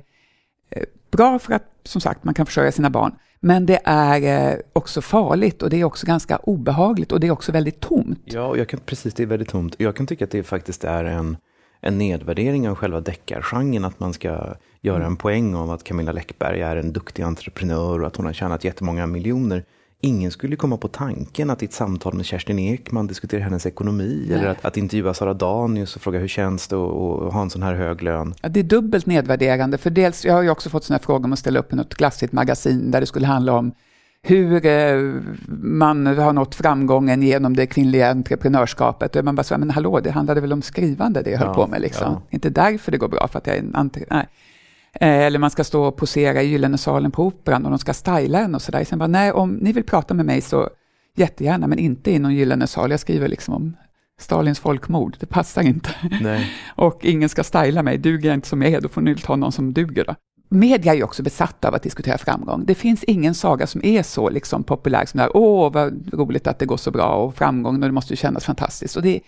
eh, 0.69 0.83
bra 1.11 1.39
för 1.39 1.53
att, 1.53 1.63
som 1.83 2.01
sagt, 2.01 2.23
man 2.23 2.33
kan 2.33 2.45
försörja 2.45 2.71
sina 2.71 2.89
barn. 2.89 3.15
Men 3.39 3.65
det 3.65 3.79
är 3.83 4.51
eh, 4.51 4.59
också 4.73 5.01
farligt 5.01 5.61
och 5.61 5.69
det 5.69 5.79
är 5.79 5.83
också 5.83 6.07
ganska 6.07 6.37
obehagligt 6.37 7.11
och 7.11 7.19
det 7.19 7.27
är 7.27 7.31
också 7.31 7.51
väldigt 7.51 7.79
tomt. 7.79 8.21
Ja, 8.25 8.57
jag 8.57 8.69
kan, 8.69 8.79
precis, 8.79 9.13
det 9.13 9.23
är 9.23 9.27
väldigt 9.27 9.49
tomt. 9.49 9.75
Jag 9.77 9.95
kan 9.95 10.07
tycka 10.07 10.25
att 10.25 10.31
det 10.31 10.43
faktiskt 10.43 10.83
är 10.83 11.03
en, 11.03 11.37
en 11.81 11.97
nedvärdering 11.97 12.69
av 12.69 12.75
själva 12.75 13.01
deckargenren, 13.01 13.85
att 13.85 13.99
man 13.99 14.13
ska 14.13 14.55
göra 14.81 15.05
en 15.05 15.15
poäng 15.15 15.55
av 15.55 15.71
att 15.71 15.83
Camilla 15.83 16.11
Läckberg 16.11 16.61
är 16.61 16.75
en 16.75 16.93
duktig 16.93 17.23
entreprenör 17.23 18.01
och 18.01 18.07
att 18.07 18.15
hon 18.15 18.25
har 18.25 18.33
tjänat 18.33 18.63
jättemånga 18.63 19.07
miljoner. 19.07 19.63
Ingen 20.01 20.31
skulle 20.31 20.55
komma 20.55 20.77
på 20.77 20.87
tanken 20.87 21.49
att 21.49 21.61
i 21.61 21.65
ett 21.65 21.73
samtal 21.73 22.13
med 22.13 22.25
Kerstin 22.25 22.59
Ekman 22.59 23.07
diskutera 23.07 23.43
hennes 23.43 23.65
ekonomi 23.65 24.25
Nej. 24.29 24.37
eller 24.39 24.47
att, 24.49 24.65
att 24.65 24.77
intervjua 24.77 25.13
Sara 25.13 25.33
Danius 25.33 25.95
och 25.95 26.01
fråga 26.01 26.19
hur 26.19 26.27
känns 26.27 26.67
det 26.67 26.75
att 26.75 27.33
ha 27.33 27.41
en 27.41 27.49
sån 27.49 27.63
här 27.63 27.73
hög 27.73 28.01
lön. 28.03 28.33
Ja, 28.41 28.49
det 28.49 28.59
är 28.59 28.63
dubbelt 28.63 29.05
nedvärderande, 29.05 29.77
för 29.77 29.89
dels, 29.89 30.25
jag 30.25 30.33
har 30.33 30.41
ju 30.41 30.49
också 30.49 30.69
fått 30.69 30.83
såna 30.83 30.97
här 30.97 31.03
frågor 31.03 31.25
om 31.25 31.33
att 31.33 31.39
ställa 31.39 31.59
upp 31.59 31.73
i 31.73 31.75
något 31.75 31.93
glassigt 31.95 32.33
magasin 32.33 32.91
där 32.91 32.99
det 32.99 33.05
skulle 33.07 33.27
handla 33.27 33.53
om 33.53 33.71
hur 34.21 34.65
eh, 34.65 35.21
man 35.61 36.05
har 36.07 36.33
nått 36.33 36.55
framgången 36.55 37.21
genom 37.23 37.55
det 37.55 37.65
kvinnliga 37.67 38.11
entreprenörskapet. 38.11 39.15
Och 39.15 39.25
man 39.25 39.35
bara 39.35 39.43
så 39.43 39.57
men 39.57 39.69
hallå, 39.69 39.99
det 39.99 40.11
handlade 40.11 40.41
väl 40.41 40.53
om 40.53 40.61
skrivande 40.61 41.21
det 41.21 41.29
jag 41.31 41.39
höll 41.39 41.47
Ja, 41.47 41.53
på 41.53 41.67
med 41.67 41.81
liksom. 41.81 42.11
ja. 42.13 42.21
Inte 42.29 42.49
därför 42.49 42.91
det 42.91 42.97
går 42.97 43.07
bra, 43.07 43.27
för 43.27 43.37
att 43.39 43.47
jag 43.47 43.55
är 43.55 43.59
en 43.59 43.75
entre- 43.75 44.05
nej. 44.09 44.19
Eh, 44.19 44.25
Eller 44.93 45.39
man 45.39 45.51
ska 45.51 45.63
stå 45.63 45.83
och 45.83 45.97
posera 45.97 46.43
i 46.43 46.47
Gyllene 46.47 46.77
salen 46.77 47.11
på 47.11 47.23
Operan 47.23 47.65
och 47.65 47.71
de 47.71 47.79
ska 47.79 47.93
styla 47.93 48.39
en 48.39 48.55
och 48.55 48.61
sådär. 48.61 48.83
Sen 48.83 48.99
bara, 48.99 49.07
nej, 49.07 49.31
om 49.31 49.53
ni 49.53 49.71
vill 49.71 49.83
prata 49.83 50.13
med 50.13 50.25
mig 50.25 50.41
så 50.41 50.69
jättegärna, 51.15 51.67
men 51.67 51.79
inte 51.79 52.11
i 52.11 52.19
någon 52.19 52.35
gyllene 52.35 52.67
sal. 52.67 52.91
Jag 52.91 52.99
skriver 52.99 53.27
liksom 53.27 53.53
om 53.53 53.75
Stalins 54.19 54.59
folkmord, 54.59 55.17
det 55.19 55.25
passar 55.25 55.61
inte. 55.61 55.89
Och 56.75 57.05
ingen 57.05 57.29
ska 57.29 57.43
styla 57.43 57.83
mig, 57.83 57.97
duger 57.97 58.29
jag 58.29 58.33
inte 58.33 58.47
som 58.47 58.61
jag 58.61 58.71
är, 58.71 58.81
då 58.81 58.89
får 58.89 59.01
ni 59.01 59.15
ta 59.15 59.35
någon 59.35 59.51
som 59.51 59.73
duger 59.73 60.05
då. 60.05 60.15
Media 60.51 60.91
är 60.91 60.97
ju 60.97 61.03
också 61.03 61.23
besatta 61.23 61.67
av 61.67 61.75
att 61.75 61.83
diskutera 61.83 62.17
framgång. 62.17 62.65
Det 62.65 62.75
finns 62.75 63.03
ingen 63.03 63.35
saga 63.35 63.67
som 63.67 63.81
är 63.83 64.03
så 64.03 64.29
liksom 64.29 64.63
populär 64.63 65.05
som 65.05 65.17
där, 65.17 65.29
åh 65.33 65.73
vad 65.73 66.13
roligt 66.13 66.47
att 66.47 66.59
det 66.59 66.65
går 66.65 66.77
så 66.77 66.91
bra 66.91 67.13
och 67.13 67.35
framgång 67.35 67.75
och 67.75 67.81
det 67.81 67.91
måste 67.91 68.13
ju 68.13 68.17
kännas 68.17 68.45
fantastiskt. 68.45 68.95
Och 68.95 69.01
det, 69.01 69.19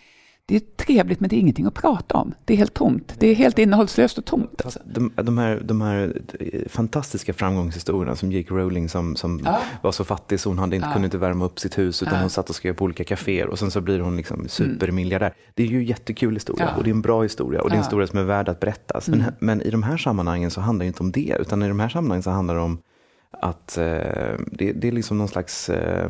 det 0.52 0.58
är 0.58 0.86
trevligt 0.86 1.20
men 1.20 1.30
det 1.30 1.36
är 1.36 1.40
ingenting 1.40 1.66
att 1.66 1.74
prata 1.74 2.18
om. 2.18 2.34
Det 2.46 2.54
är 2.54 2.58
helt 2.58 2.74
tomt. 2.74 3.16
Det 3.20 3.28
är 3.28 3.36
helt 3.36 3.60
innehållslöst 3.60 4.18
och 4.18 4.26
tomt. 4.26 4.62
Alltså. 4.66 4.80
De, 4.86 5.12
de, 5.16 5.38
här, 5.38 5.62
de 5.64 5.82
här 5.82 6.22
fantastiska 6.70 7.34
framgångshistorierna 7.34 8.16
som 8.16 8.32
J.K. 8.32 8.56
Rowling 8.58 8.90
som, 8.90 9.16
som 9.16 9.42
Ja. 9.46 9.60
var 9.82 9.92
så 9.92 10.04
fattig 10.04 10.40
så 10.40 10.50
hon 10.50 10.60
hade 10.60 10.76
inte, 10.76 10.88
Ja. 10.88 10.94
kunde 10.94 11.06
inte 11.06 11.18
värma 11.18 11.46
upp 11.46 11.60
sitt 11.60 11.78
hus 11.78 12.04
utan 12.04 12.14
Ja. 12.14 12.20
hon 12.22 12.30
satt 12.30 12.50
och 12.50 12.56
skrev 12.56 12.74
på 12.74 12.84
olika 12.86 13.04
kaféer 13.04 13.48
och 13.48 13.60
sen 13.60 13.72
så 13.72 13.82
blir 13.82 14.00
hon 14.00 14.18
liksom 14.18 14.48
supermiljardär. 14.48 15.34
Det 15.54 15.64
är 15.64 15.68
ju 15.68 15.84
jättekul 15.84 16.34
historia 16.34 16.70
och 16.78 16.84
det 16.84 16.90
är 16.90 16.94
en 16.94 17.02
bra 17.02 17.24
historia 17.24 17.62
och 17.62 17.70
det 17.70 17.74
är 17.74 17.78
en 17.78 17.84
historia 17.84 18.08
som 18.08 18.20
är 18.20 18.24
värd 18.24 18.50
att 18.50 18.60
berättas. 18.60 19.08
Mm. 19.08 19.20
Men, 19.20 19.34
men 19.40 19.62
i 19.62 19.70
de 19.70 19.84
här 19.84 19.98
sammanhangen 19.98 20.52
så 20.52 20.62
handlar 20.62 20.84
det 20.84 20.88
inte 20.88 21.04
om 21.04 21.12
det 21.12 21.38
utan 21.40 21.64
i 21.64 21.68
de 21.68 21.80
här 21.80 21.90
sammanhangen 21.90 22.24
så 22.24 22.30
handlar 22.30 22.56
det 22.56 22.62
om 22.62 22.78
att 23.42 23.78
eh, 23.78 23.84
det, 24.52 24.72
det 24.72 24.88
är 24.88 24.92
liksom 24.92 25.18
någon 25.18 25.28
slags 25.28 25.70
eh, 25.70 26.10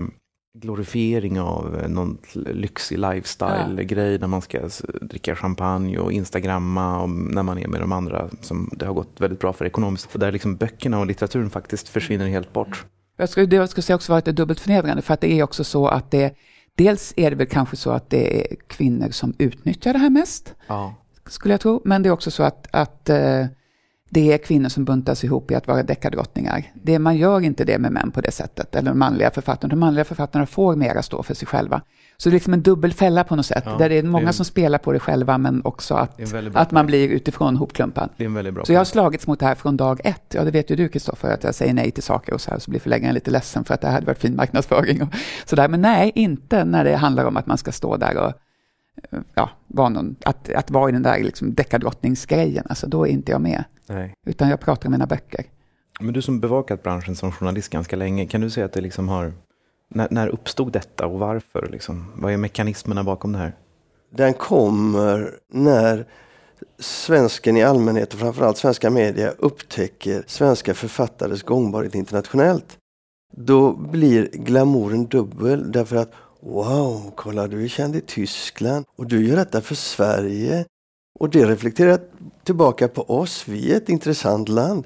glorifiering 0.53 1.39
av 1.39 1.79
eh, 1.83 1.89
någon 1.89 2.17
lyxig 2.33 2.97
lifestyle-grej 2.99 4.17
där 4.17 4.27
man 4.27 4.41
ska 4.41 4.69
dricka 5.01 5.35
champagne 5.35 5.97
och 5.97 6.11
instagramma 6.11 6.99
om, 6.99 7.23
när 7.23 7.43
man 7.43 7.57
är 7.57 7.67
med 7.67 7.81
de 7.81 7.91
andra 7.91 8.29
som 8.41 8.69
det 8.73 8.85
har 8.85 8.93
gått 8.93 9.21
väldigt 9.21 9.39
bra 9.39 9.53
för 9.53 9.65
ekonomiskt. 9.65 10.11
För 10.11 10.19
där 10.19 10.31
liksom 10.31 10.55
böckerna 10.55 10.99
och 10.99 11.05
litteraturen 11.07 11.49
faktiskt 11.49 11.89
försvinner 11.89 12.27
helt 12.27 12.53
bort. 12.53 12.85
Jag 13.17 13.29
skulle, 13.29 13.45
det 13.45 13.55
jag 13.55 13.69
skulle 13.69 13.83
säga 13.83 13.95
också 13.95 14.11
vara 14.11 14.17
att 14.19 14.25
det 14.25 14.31
är 14.31 14.33
dubbelt 14.33 14.59
förnedrande, 14.59 15.01
för 15.01 15.13
att 15.13 15.21
det 15.21 15.31
är 15.31 15.43
också 15.43 15.63
så 15.63 15.87
att 15.87 16.11
det, 16.11 16.33
dels 16.75 17.13
är 17.15 17.29
det 17.29 17.35
väl 17.35 17.47
kanske 17.47 17.75
så 17.75 17.91
att 17.91 18.09
det 18.09 18.41
är 18.41 18.55
kvinnor 18.67 19.09
som 19.09 19.33
utnyttjar 19.37 19.93
det 19.93 19.99
här 19.99 20.09
mest, 20.09 20.55
Ja. 20.67 20.95
skulle 21.25 21.53
jag 21.53 21.61
tro, 21.61 21.81
men 21.85 22.03
det 22.03 22.09
är 22.09 22.13
också 22.13 22.31
så 22.31 22.43
att, 22.43 22.67
att 22.71 23.09
eh, 23.09 23.45
det 24.13 24.33
är 24.33 24.37
kvinnor 24.37 24.69
som 24.69 24.85
buntas 24.85 25.23
ihop 25.23 25.51
i 25.51 25.55
att 25.55 25.67
vara 25.67 25.83
deckardrottningar. 25.83 26.63
Det, 26.73 26.99
man 26.99 27.17
gör 27.17 27.41
inte 27.41 27.63
det 27.65 27.77
med 27.77 27.91
män 27.91 28.11
på 28.11 28.21
det 28.21 28.31
sättet, 28.31 28.75
eller 28.75 28.93
manliga 28.93 29.31
författarna. 29.31 29.69
De 29.71 29.79
manliga 29.79 30.03
författarna 30.05 30.45
får 30.45 30.75
mera 30.75 31.01
stå 31.01 31.23
för 31.23 31.33
sig 31.33 31.47
själva. 31.47 31.81
Så 32.17 32.29
det 32.29 32.31
är 32.33 32.35
liksom 32.35 32.53
en 32.53 32.61
dubbel 32.61 32.93
fälla 32.93 33.23
på 33.23 33.35
något 33.35 33.45
sätt, 33.45 33.63
Ja, 33.65 33.77
där 33.77 33.89
det 33.89 33.95
är 33.97 34.03
många 34.03 34.23
det 34.25 34.29
är- 34.29 34.31
som 34.31 34.45
spelar 34.45 34.77
på 34.77 34.91
det 34.91 34.99
själva, 34.99 35.37
men 35.37 35.61
också 35.65 35.95
att, 35.95 36.19
att 36.53 36.71
man 36.71 36.85
blir 36.85 37.09
utifrån 37.09 37.55
hopklumpad. 37.57 38.09
Det 38.17 38.23
är 38.23 38.25
en 38.27 38.33
väldigt 38.33 38.53
bra 38.53 38.65
Så 38.65 38.73
jag 38.73 38.79
har 38.79 38.85
slagits 38.85 39.27
mot 39.27 39.39
det 39.39 39.45
här 39.45 39.55
från 39.55 39.77
dag 39.77 40.01
ett. 40.03 40.21
Ja, 40.33 40.43
det 40.43 40.51
vet 40.51 40.69
ju 40.71 40.75
du 40.75 40.87
Kristoffer, 40.89 41.33
att 41.33 41.43
jag 41.43 41.55
säger 41.55 41.73
nej 41.73 41.91
till 41.91 42.03
saker 42.03 42.33
och 42.33 42.41
så 42.41 42.51
här, 42.51 42.59
så 42.59 42.71
blir 42.71 42.79
förläggaren 42.79 43.13
lite 43.13 43.31
ledsen 43.31 43.63
för 43.63 43.73
att 43.73 43.81
det 43.81 43.87
här 43.87 43.93
hade 43.93 44.05
varit 44.05 44.19
fin 44.19 44.35
marknadsföring 44.35 45.01
och 45.01 45.07
sådär. 45.45 45.67
Men 45.67 45.81
nej, 45.81 46.11
inte 46.15 46.65
när 46.65 46.83
det 46.83 46.95
handlar 46.95 47.25
om 47.25 47.37
att 47.37 47.45
man 47.45 47.57
ska 47.57 47.71
stå 47.71 47.97
där 47.97 48.17
och 48.17 48.33
ja, 49.33 49.49
vara 49.67 49.89
någon, 49.89 50.15
att, 50.23 50.49
att 50.49 50.71
vara 50.71 50.89
i 50.89 50.91
den 50.91 51.03
där 51.03 51.23
liksom 51.23 51.53
deckardrottningsgrejen. 51.53 52.65
Alltså 52.69 52.87
då 52.87 53.07
är 53.07 53.11
inte 53.11 53.31
jag 53.31 53.41
med, 53.41 53.63
Nej. 53.87 54.13
utan 54.25 54.49
jag 54.49 54.59
pratar 54.59 54.87
om 54.87 54.91
mina 54.91 55.05
böcker. 55.05 55.45
Men 55.99 56.13
du 56.13 56.21
som 56.21 56.39
bevakat 56.39 56.83
branschen 56.83 57.15
som 57.15 57.31
journalist 57.31 57.69
ganska 57.69 57.95
länge, 57.95 58.25
kan 58.25 58.41
du 58.41 58.49
säga 58.49 58.65
att 58.65 58.73
det 58.73 58.81
liksom 58.81 59.09
har... 59.09 59.33
När, 59.93 60.07
när 60.11 60.27
uppstod 60.27 60.73
detta 60.73 61.07
och 61.07 61.19
varför? 61.19 61.69
Liksom? 61.71 62.11
Vad 62.15 62.33
är 62.33 62.37
mekanismerna 62.37 63.03
bakom 63.03 63.31
det 63.31 63.37
här? 63.37 63.55
Den 64.09 64.33
kommer 64.33 65.39
när 65.53 66.05
svensken 66.79 67.57
i 67.57 67.63
allmänhet 67.63 68.13
och 68.13 68.19
framförallt 68.19 68.57
svenska 68.57 68.89
media 68.89 69.31
upptäcker 69.37 70.23
svenska 70.27 70.73
författares 70.73 71.43
gångbarhet 71.43 71.95
internationellt. 71.95 72.77
Då 73.33 73.73
blir 73.73 74.29
glamouren 74.33 75.05
dubbel 75.05 75.71
därför 75.71 75.95
att 75.95 76.11
wow, 76.43 77.11
kolla 77.15 77.47
du 77.47 77.63
är 77.63 77.67
känd 77.67 77.95
i 77.95 78.01
Tyskland 78.01 78.85
och 78.97 79.07
du 79.07 79.27
gör 79.27 79.35
detta 79.35 79.61
för 79.61 79.75
Sverige. 79.75 80.65
Och 81.19 81.29
det 81.29 81.45
reflekterar 81.45 81.99
tillbaka 82.43 82.87
på 82.87 83.01
oss, 83.01 83.43
vi 83.47 83.71
är 83.73 83.77
ett 83.77 83.89
intressant 83.89 84.49
land. 84.49 84.85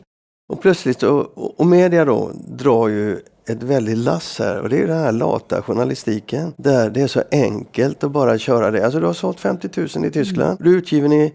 Och 0.49 0.61
plötsligt, 0.61 1.03
och, 1.03 1.59
och- 1.59 1.65
media 1.67 2.05
då 2.05 2.31
drar 2.47 2.87
ju 2.87 3.19
ett 3.49 3.63
väldigt 3.63 3.97
lass 3.97 4.39
här 4.39 4.59
och 4.61 4.69
det 4.69 4.77
är 4.83 4.87
den 4.87 4.97
här 4.97 5.11
lata 5.11 5.61
journalistiken 5.61 6.53
där 6.57 6.89
det 6.89 7.01
är 7.01 7.07
så 7.07 7.23
enkelt 7.31 8.03
att 8.03 8.11
bara 8.11 8.37
köra 8.37 8.71
det. 8.71 8.83
Alltså 8.85 8.99
du 8.99 9.05
har 9.05 9.13
sålt 9.13 9.39
50 9.39 9.69
000 9.97 10.05
i 10.05 10.11
Tyskland, 10.11 10.57
du 10.61 10.73
är 10.73 10.77
utgiven 10.77 11.13
i 11.13 11.33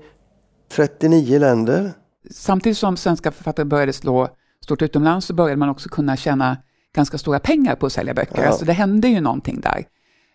39 0.72 1.38
länder. 1.38 1.92
Samtidigt 2.30 2.78
som 2.78 2.96
svenska 2.96 3.30
författare 3.32 3.64
började 3.66 3.92
slå 3.92 4.28
stort 4.64 4.82
utomlands 4.82 5.26
så 5.26 5.34
började 5.34 5.56
man 5.56 5.68
också 5.68 5.88
kunna 5.88 6.16
tjäna 6.16 6.56
ganska 6.94 7.18
stora 7.18 7.38
pengar 7.38 7.74
på 7.76 7.86
att 7.86 7.92
sälja 7.92 8.14
böcker. 8.14 8.42
Ja. 8.42 8.48
Alltså 8.48 8.64
det 8.64 8.72
hände 8.72 9.08
ju 9.08 9.20
någonting 9.20 9.60
där. 9.60 9.84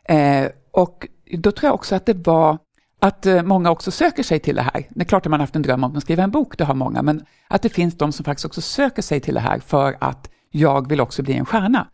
Eh, 0.07 0.47
och 0.71 1.07
då 1.37 1.51
tror 1.51 1.67
jag 1.67 1.73
också 1.73 1.95
att 1.95 2.05
det 2.05 2.27
var 2.27 2.57
att 2.99 3.25
eh, 3.25 3.43
många 3.43 3.71
också 3.71 3.91
söker 3.91 4.23
sig 4.23 4.39
till 4.39 4.55
det 4.55 4.61
här. 4.61 4.87
Det 4.89 5.01
är 5.01 5.05
klart 5.05 5.25
att 5.25 5.29
man 5.29 5.39
har 5.39 5.43
haft 5.43 5.55
en 5.55 5.61
dröm 5.61 5.83
om 5.83 5.95
att 5.97 6.03
skriva 6.03 6.23
en 6.23 6.31
bok, 6.31 6.57
det 6.57 6.63
har 6.63 6.73
många, 6.75 7.01
men 7.01 7.25
att 7.47 7.61
det 7.61 7.69
finns 7.69 7.97
de 7.97 8.11
som 8.11 8.25
faktiskt 8.25 8.45
också 8.45 8.61
söker 8.61 9.01
sig 9.01 9.19
till 9.19 9.33
det 9.33 9.39
här 9.39 9.59
för 9.59 9.97
att 9.99 10.29
jag 10.51 10.89
vill 10.89 11.01
också 11.01 11.23
bli 11.23 11.33
en 11.33 11.45
stjärna. 11.45 11.87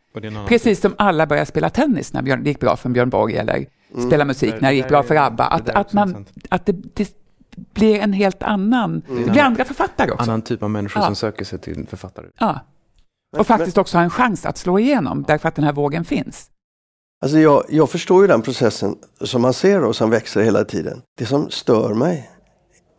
Precis 0.48 0.82
som 0.82 0.96
alla 0.98 1.26
började 1.28 1.46
spela 1.46 1.70
tennis 1.70 2.14
när 2.14 2.22
Björn, 2.22 2.44
det 2.44 2.50
gick 2.50 2.60
bra 2.60 2.76
för 2.76 2.90
Björn 2.90 3.10
Borg 3.10 3.36
eller 3.38 3.66
spela 4.08 4.26
musik 4.26 4.54
när 4.62 4.70
det 4.70 4.76
gick 4.76 4.88
bra 4.88 5.04
för 5.04 5.16
ABBA. 5.16 5.44
Att, 5.44 5.70
att, 5.70 5.94
man, 5.94 6.26
att 6.50 6.66
det, 6.66 6.72
det 6.72 7.10
blir 7.74 8.00
en 8.00 8.14
helt 8.14 8.44
annan, 8.44 9.02
det 9.26 9.32
blir 9.32 9.42
andra 9.42 9.64
författare 9.66 10.12
också. 10.12 10.24
Annan 10.24 10.42
typ 10.42 10.64
av 10.64 10.70
människor 10.70 11.02
Ja. 11.02 11.06
som 11.06 11.16
söker 11.16 11.46
sig 11.46 11.60
till 11.60 11.88
författare. 11.88 12.26
Ja. 12.40 12.60
Och 13.38 13.48
faktiskt 13.48 13.78
också 13.78 13.98
ha 13.98 14.04
en 14.04 14.10
chans 14.10 14.46
att 14.46 14.58
slå 14.58 14.80
igenom 14.80 15.24
därför 15.28 15.48
att 15.48 15.56
den 15.56 15.66
här 15.66 15.74
vågen 15.74 16.06
finns. 16.06 16.50
Alltså 17.22 17.40
jag, 17.40 17.66
jag 17.70 17.90
förstår 17.90 18.22
ju 18.22 18.28
den 18.28 18.42
processen 18.42 18.96
som 19.22 19.42
man 19.42 19.54
ser 19.54 19.84
och 19.84 19.96
som 19.96 20.10
växer 20.10 20.42
hela 20.42 20.66
tiden. 20.66 21.02
Det 21.18 21.26
som 21.26 21.50
stör 21.50 21.94
mig 21.94 22.32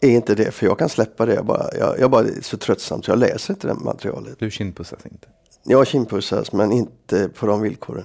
är 0.00 0.10
inte 0.10 0.34
det, 0.34 0.50
för 0.50 0.66
jag 0.66 0.78
kan 0.78 0.88
släppa 0.88 1.26
det. 1.26 1.34
Jag 1.34 1.46
bara, 1.46 1.66
jag, 1.78 2.00
jag 2.00 2.10
bara 2.10 2.22
är 2.22 2.42
så 2.42 2.56
tröttsamt 2.56 3.04
så 3.04 3.10
jag 3.10 3.18
läser 3.18 3.54
inte 3.54 3.66
det 3.66 3.74
materialet. 3.74 4.38
Du 4.38 4.50
kindpussas 4.50 5.06
inte. 5.06 5.26
Jag 5.64 5.86
kindpussas 5.86 6.52
men 6.52 6.72
inte 6.72 7.28
på 7.28 7.46
de 7.46 7.62
villkoren. 7.62 8.04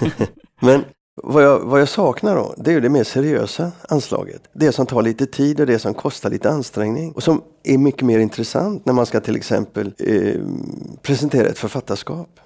men 0.60 0.84
vad 1.22 1.44
jag, 1.44 1.60
vad 1.60 1.80
jag 1.80 1.88
saknar 1.88 2.36
då, 2.36 2.54
det 2.56 2.70
är 2.70 2.74
ju 2.74 2.80
det 2.80 2.88
mer 2.88 3.04
seriösa 3.04 3.72
anslaget. 3.88 4.42
Det 4.52 4.72
som 4.72 4.86
tar 4.86 5.02
lite 5.02 5.26
tid 5.26 5.60
och 5.60 5.66
det 5.66 5.78
som 5.78 5.94
kostar 5.94 6.30
lite 6.30 6.50
ansträngning. 6.50 7.12
Och 7.12 7.22
som 7.22 7.42
är 7.64 7.78
mycket 7.78 8.02
mer 8.02 8.18
intressant 8.18 8.86
när 8.86 8.92
man 8.92 9.06
ska 9.06 9.20
till 9.20 9.36
exempel 9.36 9.92
eh, 9.98 10.40
presentera 11.02 11.48
ett 11.48 11.58
författarskap. 11.58 12.40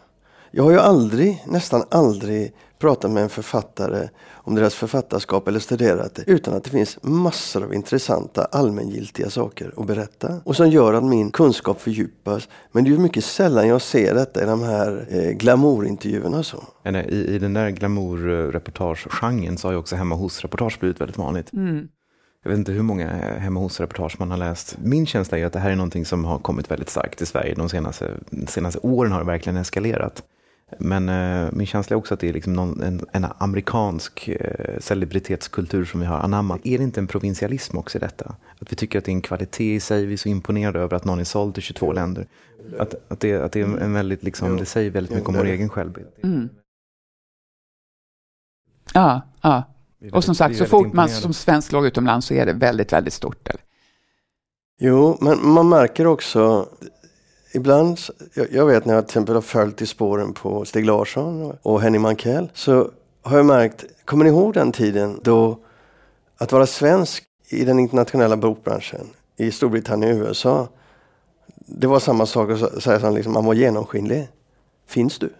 Jag 0.50 0.64
har 0.64 0.70
ju 0.70 0.78
aldrig, 0.78 1.44
nästan 1.46 1.84
aldrig 1.90 2.52
pratat 2.84 3.10
med 3.10 3.22
en 3.22 3.28
författare 3.28 4.08
om 4.34 4.54
deras 4.54 4.74
författarskap 4.74 5.48
eller 5.48 5.60
studerat 5.60 6.14
det 6.14 6.24
utan 6.26 6.54
att 6.54 6.64
det 6.64 6.70
finns 6.70 6.98
massor 7.02 7.64
av 7.64 7.74
intressanta 7.74 8.44
allmängiltiga 8.44 9.30
saker 9.30 9.72
att 9.76 9.86
berätta 9.86 10.40
och 10.44 10.56
som 10.56 10.70
gör 10.70 10.94
att 10.94 11.04
min 11.04 11.30
kunskap 11.30 11.80
fördjupas. 11.80 12.48
Men 12.72 12.84
det 12.84 12.90
är 12.90 12.92
ju 12.92 12.98
mycket 12.98 13.24
sällan 13.24 13.68
jag 13.68 13.82
ser 13.82 14.14
detta 14.14 14.42
i 14.42 14.46
de 14.46 14.62
här 14.62 15.06
eh, 15.10 15.30
glamourintervjuerna 15.30 16.42
så. 16.42 16.64
I, 16.84 17.34
I 17.34 17.38
den 17.38 17.54
där 17.54 17.70
glamour-reportage-genren 17.70 19.58
så 19.58 19.68
har 19.68 19.72
ju 19.72 19.78
också 19.78 19.96
hemma 19.96 20.14
hos-reportage 20.14 20.80
blivit 20.80 21.00
väldigt 21.00 21.18
vanligt. 21.18 21.52
Mm. 21.52 21.88
Jag 22.42 22.50
vet 22.50 22.58
inte 22.58 22.72
hur 22.72 22.82
många 22.82 23.08
hemma 23.38 23.60
hos-reportage 23.60 24.16
man 24.18 24.30
har 24.30 24.38
läst. 24.38 24.76
Min 24.82 25.06
känsla 25.06 25.38
är 25.38 25.46
att 25.46 25.52
det 25.52 25.58
här 25.58 25.70
är 25.70 25.76
någonting 25.76 26.04
som 26.04 26.24
har 26.24 26.38
kommit 26.38 26.70
väldigt 26.70 26.90
starkt 26.90 27.22
i 27.22 27.26
Sverige. 27.26 27.54
De 27.54 27.68
senaste, 27.68 28.10
de 28.30 28.46
senaste 28.46 28.78
åren 28.78 29.12
har 29.12 29.18
det 29.18 29.26
verkligen 29.26 29.56
eskalerat. 29.56 30.22
Men 30.78 31.08
eh, 31.08 31.52
min 31.52 31.66
känsla 31.66 31.94
är 31.94 31.98
också 31.98 32.14
att 32.14 32.20
det 32.20 32.28
är 32.28 32.32
liksom 32.32 32.52
någon, 32.52 32.82
en, 32.82 33.06
en 33.12 33.26
amerikansk 33.38 34.28
eh, 34.28 34.78
celebritetskultur 34.80 35.84
som 35.84 36.00
vi 36.00 36.06
har 36.06 36.18
anammat. 36.18 36.60
Är 36.64 36.78
det 36.78 36.84
inte 36.84 37.00
en 37.00 37.06
provinsialism 37.06 37.78
också 37.78 37.98
i 37.98 38.00
detta? 38.00 38.34
Att 38.60 38.72
vi 38.72 38.76
tycker 38.76 38.98
att 38.98 39.04
det 39.04 39.10
är 39.10 39.14
en 39.14 39.20
kvalitet 39.20 39.74
i 39.74 39.80
sig, 39.80 40.06
vi 40.06 40.12
är 40.12 40.16
så 40.16 40.28
imponerade 40.28 40.80
över 40.80 40.96
att 40.96 41.04
någon 41.04 41.20
är 41.20 41.24
såld 41.24 41.54
till 41.54 41.62
22 41.62 41.92
länder. 41.92 42.26
Att, 42.78 42.94
att, 43.08 43.20
det, 43.20 43.34
att 43.34 43.52
det 43.52 43.60
är 43.60 43.64
en 43.64 43.92
väldigt, 43.92 44.22
liksom, 44.22 44.56
det 44.56 44.64
säger 44.64 44.90
väldigt 44.90 45.12
mycket 45.12 45.28
om 45.28 45.34
vår 45.34 45.46
egen 45.46 45.68
självbild. 45.68 46.08
Mm. 46.22 46.48
Ja, 48.92 49.22
ja. 49.42 49.62
Och 50.12 50.24
som 50.24 50.34
sagt, 50.34 50.56
så 50.56 50.66
fort 50.66 50.92
man 50.92 51.08
som 51.08 51.32
svensk 51.34 51.68
slår 51.68 51.86
utomlands 51.86 52.26
så 52.26 52.34
är 52.34 52.46
det 52.46 52.52
väldigt, 52.52 52.92
väldigt 52.92 53.14
stort. 53.14 53.48
Eller? 53.48 53.60
Jo, 54.80 55.18
men 55.20 55.48
man 55.48 55.68
märker 55.68 56.06
också 56.06 56.68
Ibland, 57.54 57.98
jag, 58.34 58.52
jag 58.52 58.66
vet 58.66 58.84
när 58.84 58.94
jag 58.94 59.04
till 59.04 59.10
exempel 59.10 59.34
har 59.34 59.42
följt 59.42 59.82
i 59.82 59.86
spåren 59.86 60.32
på 60.32 60.64
Stig 60.64 60.86
Larsson 60.86 61.52
och 61.62 61.80
Henning 61.80 62.00
Mankell 62.00 62.50
så 62.54 62.90
har 63.22 63.36
jag 63.36 63.46
märkt, 63.46 63.84
kommer 64.04 64.24
ni 64.24 64.30
ihåg 64.30 64.54
den 64.54 64.72
tiden 64.72 65.20
då 65.22 65.58
att 66.38 66.52
vara 66.52 66.66
svensk 66.66 67.24
i 67.48 67.64
den 67.64 67.78
internationella 67.78 68.36
bokbranschen 68.36 69.06
i 69.36 69.50
Storbritannien 69.50 70.20
och 70.20 70.26
USA 70.28 70.68
det 71.66 71.86
var 71.86 72.00
samma 72.00 72.26
sak 72.26 72.50
att 72.50 72.82
säga 72.82 73.00
som 73.00 73.14
liksom, 73.14 73.32
man 73.32 73.44
var 73.44 73.54
genomskinlig. 73.54 74.28
Finns 74.86 75.18
du? 75.18 75.32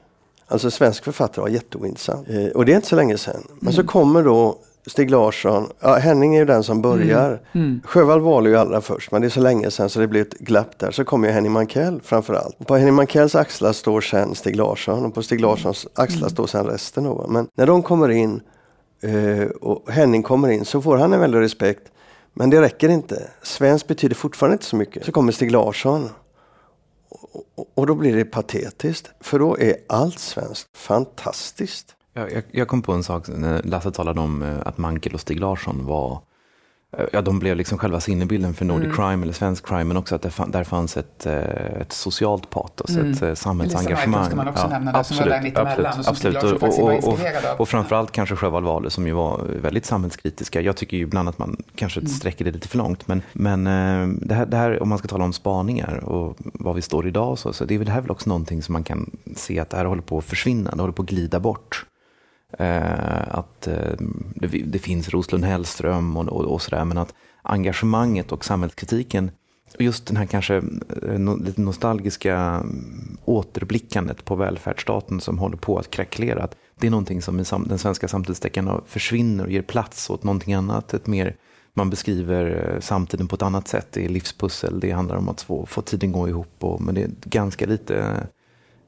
Alltså 0.46 0.70
svensk 0.70 1.04
författare 1.04 1.42
var 1.42 1.48
jätteointressant. 1.48 2.28
Eh, 2.28 2.46
och 2.46 2.64
det 2.64 2.72
är 2.72 2.76
inte 2.76 2.88
så 2.88 2.96
länge 2.96 3.18
sedan. 3.18 3.48
Men 3.60 3.72
så 3.72 3.84
kommer 3.84 4.22
då 4.22 4.58
Stig 4.86 5.10
Larsson, 5.10 5.68
ja, 5.80 5.94
Henning 5.94 6.34
är 6.34 6.38
ju 6.38 6.44
den 6.44 6.62
som 6.62 6.82
börjar. 6.82 7.40
Mm. 7.52 7.80
Sjövall 7.84 8.20
var 8.20 8.42
ju 8.42 8.56
allra 8.56 8.80
först 8.80 9.10
men 9.10 9.20
det 9.20 9.28
är 9.28 9.30
så 9.30 9.40
länge 9.40 9.70
sedan 9.70 9.90
så 9.90 10.00
det 10.00 10.06
blir 10.06 10.22
ett 10.22 10.38
glapp 10.38 10.78
där. 10.78 10.90
Så 10.90 11.04
kommer 11.04 11.28
ju 11.28 11.34
Henning 11.34 11.52
Mankell 11.52 12.00
framförallt. 12.04 12.66
På 12.66 12.76
Henning 12.76 12.94
Mankells 12.94 13.34
axlar 13.34 13.72
står 13.72 14.00
sen 14.00 14.34
Stig 14.34 14.56
Larsson 14.56 15.04
och 15.04 15.14
på 15.14 15.22
Stig 15.22 15.40
Larssons 15.40 15.86
axlar 15.94 16.18
mm. 16.18 16.30
står 16.30 16.46
sen 16.46 16.66
resten. 16.66 17.04
Då. 17.04 17.26
Men 17.28 17.48
när 17.54 17.66
de 17.66 17.82
kommer 17.82 18.08
in 18.08 18.40
eh, 19.02 19.46
och 19.46 19.90
Henning 19.90 20.22
kommer 20.22 20.48
in 20.48 20.64
så 20.64 20.82
får 20.82 20.96
han 20.96 21.12
en 21.12 21.20
väldig 21.20 21.40
respekt. 21.40 21.92
Men 22.32 22.50
det 22.50 22.60
räcker 22.60 22.88
inte. 22.88 23.30
Svensk 23.42 23.86
betyder 23.86 24.14
fortfarande 24.14 24.54
inte 24.54 24.64
så 24.64 24.76
mycket. 24.76 25.04
Så 25.04 25.12
kommer 25.12 25.32
Stig 25.32 25.50
Larsson. 25.50 26.08
Och, 27.54 27.70
och 27.74 27.86
då 27.86 27.94
blir 27.94 28.16
det 28.16 28.24
patetiskt. 28.24 29.10
För 29.20 29.38
då 29.38 29.58
är 29.58 29.76
allt 29.86 30.18
svenskt 30.18 30.76
fantastiskt. 30.76 31.94
Jag, 32.14 32.42
jag, 32.50 32.68
kom 32.68 32.82
på 32.82 32.92
en 32.92 33.02
sak 33.02 33.28
när 33.28 33.62
Lasse 33.62 33.90
talade 33.90 34.20
om 34.20 34.42
eh, 34.42 34.58
att 34.64 34.78
Mankel 34.78 35.14
och 35.14 35.20
Stig 35.20 35.40
Larsson 35.40 35.86
var 35.86 36.20
Eh, 36.98 37.06
ja, 37.12 37.22
de 37.22 37.38
blev 37.38 37.56
liksom 37.56 37.78
själva 37.78 38.00
sinnebilden 38.00 38.54
för 38.54 38.64
Nordic 38.64 38.84
mm. 38.84 38.96
crime 38.96 39.22
eller 39.22 39.32
svensk 39.32 39.66
crime, 39.66 39.84
men 39.84 39.96
också 39.96 40.14
att 40.14 40.22
det 40.22 40.30
fann, 40.30 40.50
där 40.50 40.64
fanns 40.64 40.96
ett, 40.96 41.26
eh, 41.26 41.34
ett 41.80 41.92
socialt 41.92 42.50
patos, 42.50 42.90
mm. 42.90 43.10
ett 43.12 43.38
samhällsengagemang. 43.38 44.24
ska 44.24 44.36
man 44.36 44.48
också 44.48 44.62
ja, 44.62 44.68
nämna, 44.68 44.92
där, 44.92 44.98
absolut, 44.98 45.18
som 45.18 45.28
var 45.28 45.36
där 45.36 45.42
mittemellan 45.42 45.98
och 45.98 46.04
som 46.04 46.12
absolut. 46.12 46.42
Och, 46.42 46.62
och, 46.62 46.78
och, 46.78 47.08
och, 47.08 47.60
och 47.60 47.68
framförallt 47.68 48.12
kanske 48.12 48.36
Sjöwall 48.36 48.64
Wahlöö 48.64 48.90
som 48.90 49.06
ju 49.06 49.12
var 49.12 49.40
väldigt 49.62 49.86
samhällskritiska. 49.86 50.60
Jag 50.60 50.76
tycker 50.76 50.96
ju 50.96 51.02
ibland 51.02 51.28
att 51.28 51.38
man 51.38 51.56
kanske 51.76 52.00
mm. 52.00 52.08
sträcker 52.08 52.44
det 52.44 52.50
lite 52.50 52.68
för 52.68 52.78
långt, 52.78 53.08
men, 53.08 53.22
men 53.32 53.64
det, 54.20 54.34
här, 54.34 54.46
det 54.46 54.56
här, 54.56 54.82
om 54.82 54.88
man 54.88 54.98
ska 54.98 55.08
tala 55.08 55.24
om 55.24 55.32
spaningar 55.32 56.04
och 56.04 56.36
var 56.38 56.74
vi 56.74 56.82
står 56.82 57.06
idag, 57.06 57.38
så, 57.38 57.52
så 57.52 57.64
det 57.64 57.74
är 57.74 57.78
väl 57.78 57.86
det 57.86 57.92
här 57.92 58.00
väl 58.00 58.10
också 58.10 58.28
någonting 58.28 58.62
som 58.62 58.72
man 58.72 58.84
kan 58.84 59.10
se 59.36 59.60
att 59.60 59.70
det 59.70 59.76
här 59.76 59.84
håller 59.84 60.02
på 60.02 60.18
att 60.18 60.24
försvinna, 60.24 60.70
det 60.70 60.82
håller 60.82 60.92
på 60.92 61.02
att 61.02 61.08
glida 61.08 61.40
bort. 61.40 61.86
Eh, 62.58 63.36
att 63.38 63.66
eh, 63.66 63.92
det, 64.34 64.48
det, 64.48 64.78
finns 64.78 65.08
Roslund 65.08 65.44
Hellström 65.44 66.16
och, 66.16 66.28
och, 66.28 66.44
och 66.44 66.62
sådär, 66.62 66.84
men 66.84 66.98
att 66.98 67.14
engagemanget 67.42 68.32
och 68.32 68.44
samhällskritiken 68.44 69.30
och 69.74 69.82
just 69.82 70.06
den 70.06 70.16
här 70.16 70.26
kanske 70.26 70.56
eh, 71.02 71.18
no, 71.18 71.44
lite 71.44 71.60
nostalgiska 71.60 72.64
återblickandet 73.24 74.24
på 74.24 74.34
välfärdsstaten 74.34 75.20
som 75.20 75.38
håller 75.38 75.56
på 75.56 75.78
att 75.78 75.90
krackelera. 75.90 76.42
Att 76.42 76.56
det 76.78 76.86
är 76.86 76.90
någonting 76.90 77.22
som 77.22 77.40
i 77.40 77.44
sam, 77.44 77.68
den 77.68 77.78
svenska 77.78 78.08
samtidsdeckaren 78.08 78.80
försvinner 78.86 79.44
och 79.44 79.52
ger 79.52 79.62
plats 79.62 80.10
åt 80.10 80.24
någonting 80.24 80.54
annat. 80.54 80.94
Ett 80.94 81.06
mer, 81.06 81.36
man 81.74 81.90
beskriver 81.90 82.72
eh, 82.74 82.80
samtiden 82.80 83.28
på 83.28 83.34
ett 83.34 83.42
annat 83.42 83.68
sätt. 83.68 83.88
Det 83.90 84.04
är 84.04 84.08
livspussel, 84.08 84.80
det 84.80 84.90
handlar 84.90 85.16
om 85.16 85.28
att 85.28 85.40
få, 85.40 85.66
få 85.66 85.82
tiden 85.82 86.12
gå 86.12 86.28
ihop. 86.28 86.56
Och, 86.58 86.80
men 86.80 86.94
det 86.94 87.02
är 87.02 87.10
ganska 87.24 87.66
lite 87.66 88.26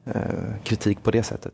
eh, 0.05 0.63
kritik 0.63 1.03
på 1.03 1.11
det 1.11 1.23
sättet. 1.23 1.53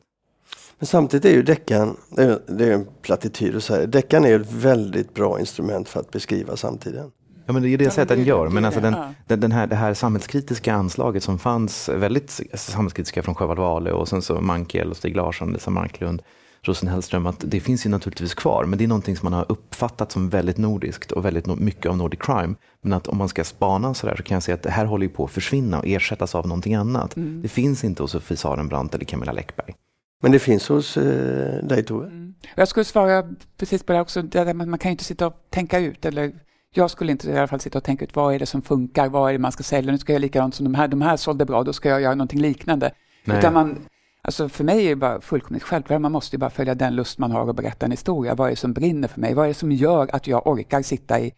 Men 0.79 0.87
samtidigt 0.87 1.25
är 1.25 1.29
ju 1.29 1.43
deckan, 1.43 1.97
det 2.09 2.65
är, 2.65 2.71
en 2.71 2.87
plattityr 3.01 3.55
att 3.55 3.63
säga, 3.63 3.87
deckan 3.87 4.25
är 4.25 4.39
ett 4.39 4.51
väldigt 4.51 5.13
bra 5.13 5.39
instrument 5.39 5.89
för 5.89 5.99
att 5.99 6.11
beskriva 6.11 6.55
samtiden. 6.55 7.11
Ja, 7.45 7.53
men 7.53 7.61
det 7.61 7.69
är 7.69 7.77
det 7.77 7.89
sättet 7.89 8.17
den 8.17 8.25
gör. 8.25 8.49
Men 8.49 8.65
alltså 8.65 8.81
den, 8.81 8.95
den, 9.27 9.39
den, 9.39 9.51
här, 9.51 9.67
det 9.67 9.75
här 9.75 9.93
samhällskritiska 9.93 10.73
anslaget 10.73 11.23
som 11.23 11.39
fanns, 11.39 11.89
väldigt 11.89 12.41
samhällskritiska 12.53 13.23
från 13.23 13.35
Sjöwall 13.35 13.57
Wahlöö 13.57 13.93
och 13.93 14.07
sen 14.07 14.21
så 14.21 14.41
Mankel 14.41 14.89
och 14.89 14.97
Stig 14.97 15.15
Larsson, 15.15 15.53
Lisa 15.53 15.71
Marklund, 15.71 16.21
Rosen 16.61 16.89
Hellström, 16.89 17.27
att 17.27 17.43
det 17.47 17.59
finns 17.59 17.85
ju 17.85 17.89
naturligtvis 17.89 18.33
kvar. 18.33 18.65
Men 18.65 18.77
det 18.77 18.83
är 18.83 18.87
någonting 18.87 19.17
som 19.17 19.25
man 19.25 19.33
har 19.33 19.45
uppfattat 19.49 20.11
som 20.11 20.29
väldigt 20.29 20.57
nordiskt 20.57 21.11
och 21.11 21.25
väldigt 21.25 21.45
mycket 21.45 21.85
av 21.85 21.97
Nordic 21.97 22.19
crime. 22.19 22.55
Men 22.81 22.93
att 22.93 23.07
om 23.07 23.17
man 23.17 23.29
ska 23.29 23.43
spana 23.43 23.93
så 23.93 24.07
där 24.07 24.15
så 24.15 24.23
kan 24.23 24.35
jag 24.35 24.43
säga 24.43 24.55
att 24.55 24.63
det 24.63 24.69
här 24.69 24.85
håller 24.85 25.07
på 25.07 25.25
att 25.25 25.31
försvinna 25.31 25.79
och 25.79 25.87
ersättas 25.87 26.35
av 26.35 26.47
någonting 26.47 26.75
annat. 26.75 27.15
Mm. 27.15 27.41
Det 27.41 27.47
finns 27.47 27.83
inte 27.83 28.03
hos 28.03 28.11
Sofie 28.11 28.37
Sarenbrant 28.37 28.95
eller 28.95 29.05
Camilla 29.05 29.31
Läckberg. 29.31 29.75
Men 30.23 30.31
det 30.31 30.39
finns 30.39 30.69
hos 30.69 30.97
eh, 30.97 31.63
dig 31.63 31.83
Tove. 31.83 32.07
Mm. 32.07 32.33
Jag 32.55 32.67
skulle 32.67 32.83
svara 32.83 33.23
precis 33.57 33.83
på 33.83 33.93
det 33.93 34.01
också, 34.01 34.21
det 34.21 34.53
man 34.53 34.77
kan 34.77 34.89
ju 34.89 34.91
inte 34.91 35.03
sitta 35.03 35.27
och 35.27 35.33
tänka 35.49 35.79
ut, 35.79 36.05
eller 36.05 36.31
jag 36.73 36.91
skulle 36.91 37.11
inte 37.11 37.29
i 37.29 37.37
alla 37.37 37.47
fall 37.47 37.59
sitta 37.59 37.77
och 37.77 37.83
tänka 37.83 38.05
ut 38.05 38.15
vad 38.15 38.35
är 38.35 38.39
det 38.39 38.45
som 38.45 38.61
funkar, 38.61 39.09
vad 39.09 39.29
är 39.29 39.33
det 39.33 39.39
man 39.39 39.51
ska 39.51 39.63
sälja, 39.63 39.91
nu 39.91 39.97
ska 39.97 40.13
jag 40.13 40.15
göra 40.15 40.21
likadant 40.21 40.55
som 40.55 40.63
de 40.63 40.75
här, 40.75 40.87
de 40.87 41.01
här 41.01 41.17
sålde 41.17 41.45
bra, 41.45 41.63
då 41.63 41.73
ska 41.73 41.89
jag 41.89 42.01
göra 42.01 42.15
någonting 42.15 42.39
liknande. 42.39 42.91
Nej. 43.25 43.37
Utan 43.37 43.53
man, 43.53 43.85
alltså 44.21 44.49
för 44.49 44.63
mig 44.63 44.85
är 44.85 44.89
det 44.89 44.95
bara 44.95 45.21
fullkomligt 45.21 45.63
självklart, 45.63 46.01
man 46.01 46.11
måste 46.11 46.35
ju 46.35 46.39
bara 46.39 46.49
följa 46.49 46.75
den 46.75 46.95
lust 46.95 47.17
man 47.17 47.31
har 47.31 47.49
att 47.49 47.55
berätta 47.55 47.85
en 47.85 47.91
historia. 47.91 48.35
Vad 48.35 48.47
är 48.47 48.51
det 48.51 48.55
som 48.55 48.73
brinner 48.73 49.07
för 49.07 49.21
mig? 49.21 49.33
Vad 49.33 49.45
är 49.45 49.47
det 49.47 49.53
som 49.53 49.71
gör 49.71 50.09
att 50.13 50.27
jag 50.27 50.47
orkar 50.47 50.81
sitta 50.81 51.19
i 51.19 51.31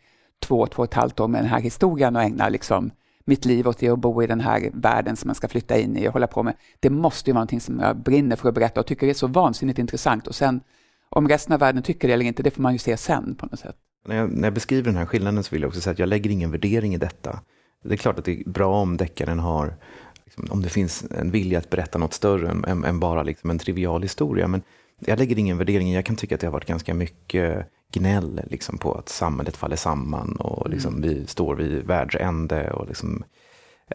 två, 0.44 0.68
två 0.68 0.82
och 0.82 0.88
ett 0.88 0.94
halvt 0.94 1.20
år 1.20 1.28
med 1.28 1.42
den 1.42 1.50
här 1.50 1.60
historien 1.60 2.16
och 2.16 2.24
ägna 2.24 2.50
liksom 2.50 2.92
mitt 3.26 3.46
liv 3.46 3.68
åt 3.68 3.78
det 3.78 3.92
och 3.92 4.00
bo 4.00 4.24
i 4.24 4.28
den 4.28 4.42
här 4.42 4.70
världen 4.74 5.16
som 5.16 5.28
man 5.28 5.36
ska 5.36 5.48
flytta 5.48 5.78
in 5.78 5.98
i 5.98 6.08
och 6.08 6.14
hålla 6.14 6.28
på 6.28 6.44
med. 6.44 6.54
Det 6.80 6.90
måste 6.90 7.30
ju 7.30 7.34
vara 7.34 7.40
någonting 7.40 7.62
som 7.62 7.80
jag 7.80 7.98
brinner 7.98 8.36
för 8.36 8.50
att 8.50 8.56
berätta 8.56 8.80
och 8.80 8.86
tycker 8.86 9.08
är 9.08 9.14
så 9.14 9.28
vansinnigt 9.28 9.80
intressant. 9.80 10.28
Och 10.28 10.36
sen 10.36 10.62
om 11.10 11.28
resten 11.28 11.54
av 11.54 11.60
världen 11.60 11.84
tycker 11.84 12.08
det 12.08 12.14
eller 12.14 12.26
inte, 12.26 12.44
det 12.44 12.52
får 12.52 12.62
man 12.62 12.74
ju 12.74 12.80
se 12.80 12.98
sen 12.98 13.36
på 13.36 13.46
något 13.46 13.60
sätt. 13.60 13.76
När 14.08 14.16
jag, 14.16 14.32
när 14.32 14.44
jag 14.44 14.54
beskriver 14.54 14.84
den 14.84 14.98
här 14.98 15.06
skillnaden 15.06 15.44
så 15.44 15.56
vill 15.56 15.62
jag 15.62 15.70
också 15.70 15.82
säga 15.82 15.92
att 15.92 16.00
jag 16.00 16.10
lägger 16.10 16.30
ingen 16.30 16.52
värdering 16.52 16.94
i 16.94 16.98
detta. 16.98 17.40
Det 17.84 17.94
är 17.94 17.98
klart 17.98 18.20
att 18.20 18.26
det 18.26 18.40
är 18.40 18.50
bra 18.50 18.82
om 18.82 18.98
deckaren 18.98 19.40
har, 19.40 19.76
liksom, 20.26 20.48
om 20.50 20.62
det 20.62 20.70
finns 20.70 21.06
en 21.12 21.32
vilja 21.32 21.60
att 21.60 21.70
berätta 21.70 21.98
något 21.98 22.14
större 22.14 22.50
än, 22.50 22.66
än, 22.66 22.84
än 22.84 23.00
bara 23.00 23.24
liksom 23.24 23.50
en 23.50 23.60
trivial 23.60 24.02
historia. 24.02 24.48
Men 24.48 24.62
jag 25.00 25.20
lägger 25.20 25.40
ingen 25.40 25.58
värdering 25.58 25.94
jag 25.94 26.06
kan 26.06 26.16
tycka 26.16 26.36
att 26.36 26.42
det 26.42 26.48
har 26.48 26.52
varit 26.52 26.68
ganska 26.68 26.94
mycket 26.94 27.68
gnäll 27.92 28.42
liksom, 28.48 28.78
på 28.78 28.94
att 28.94 29.10
samhället 29.10 29.58
faller 29.58 29.76
samman 29.76 30.36
och 30.36 30.70
liksom, 30.70 30.96
mm. 30.96 31.10
vi 31.10 31.28
står 31.28 31.56
vid 31.56 31.84
världsände. 31.84 32.72
Och, 32.72 32.88
liksom, 32.88 33.24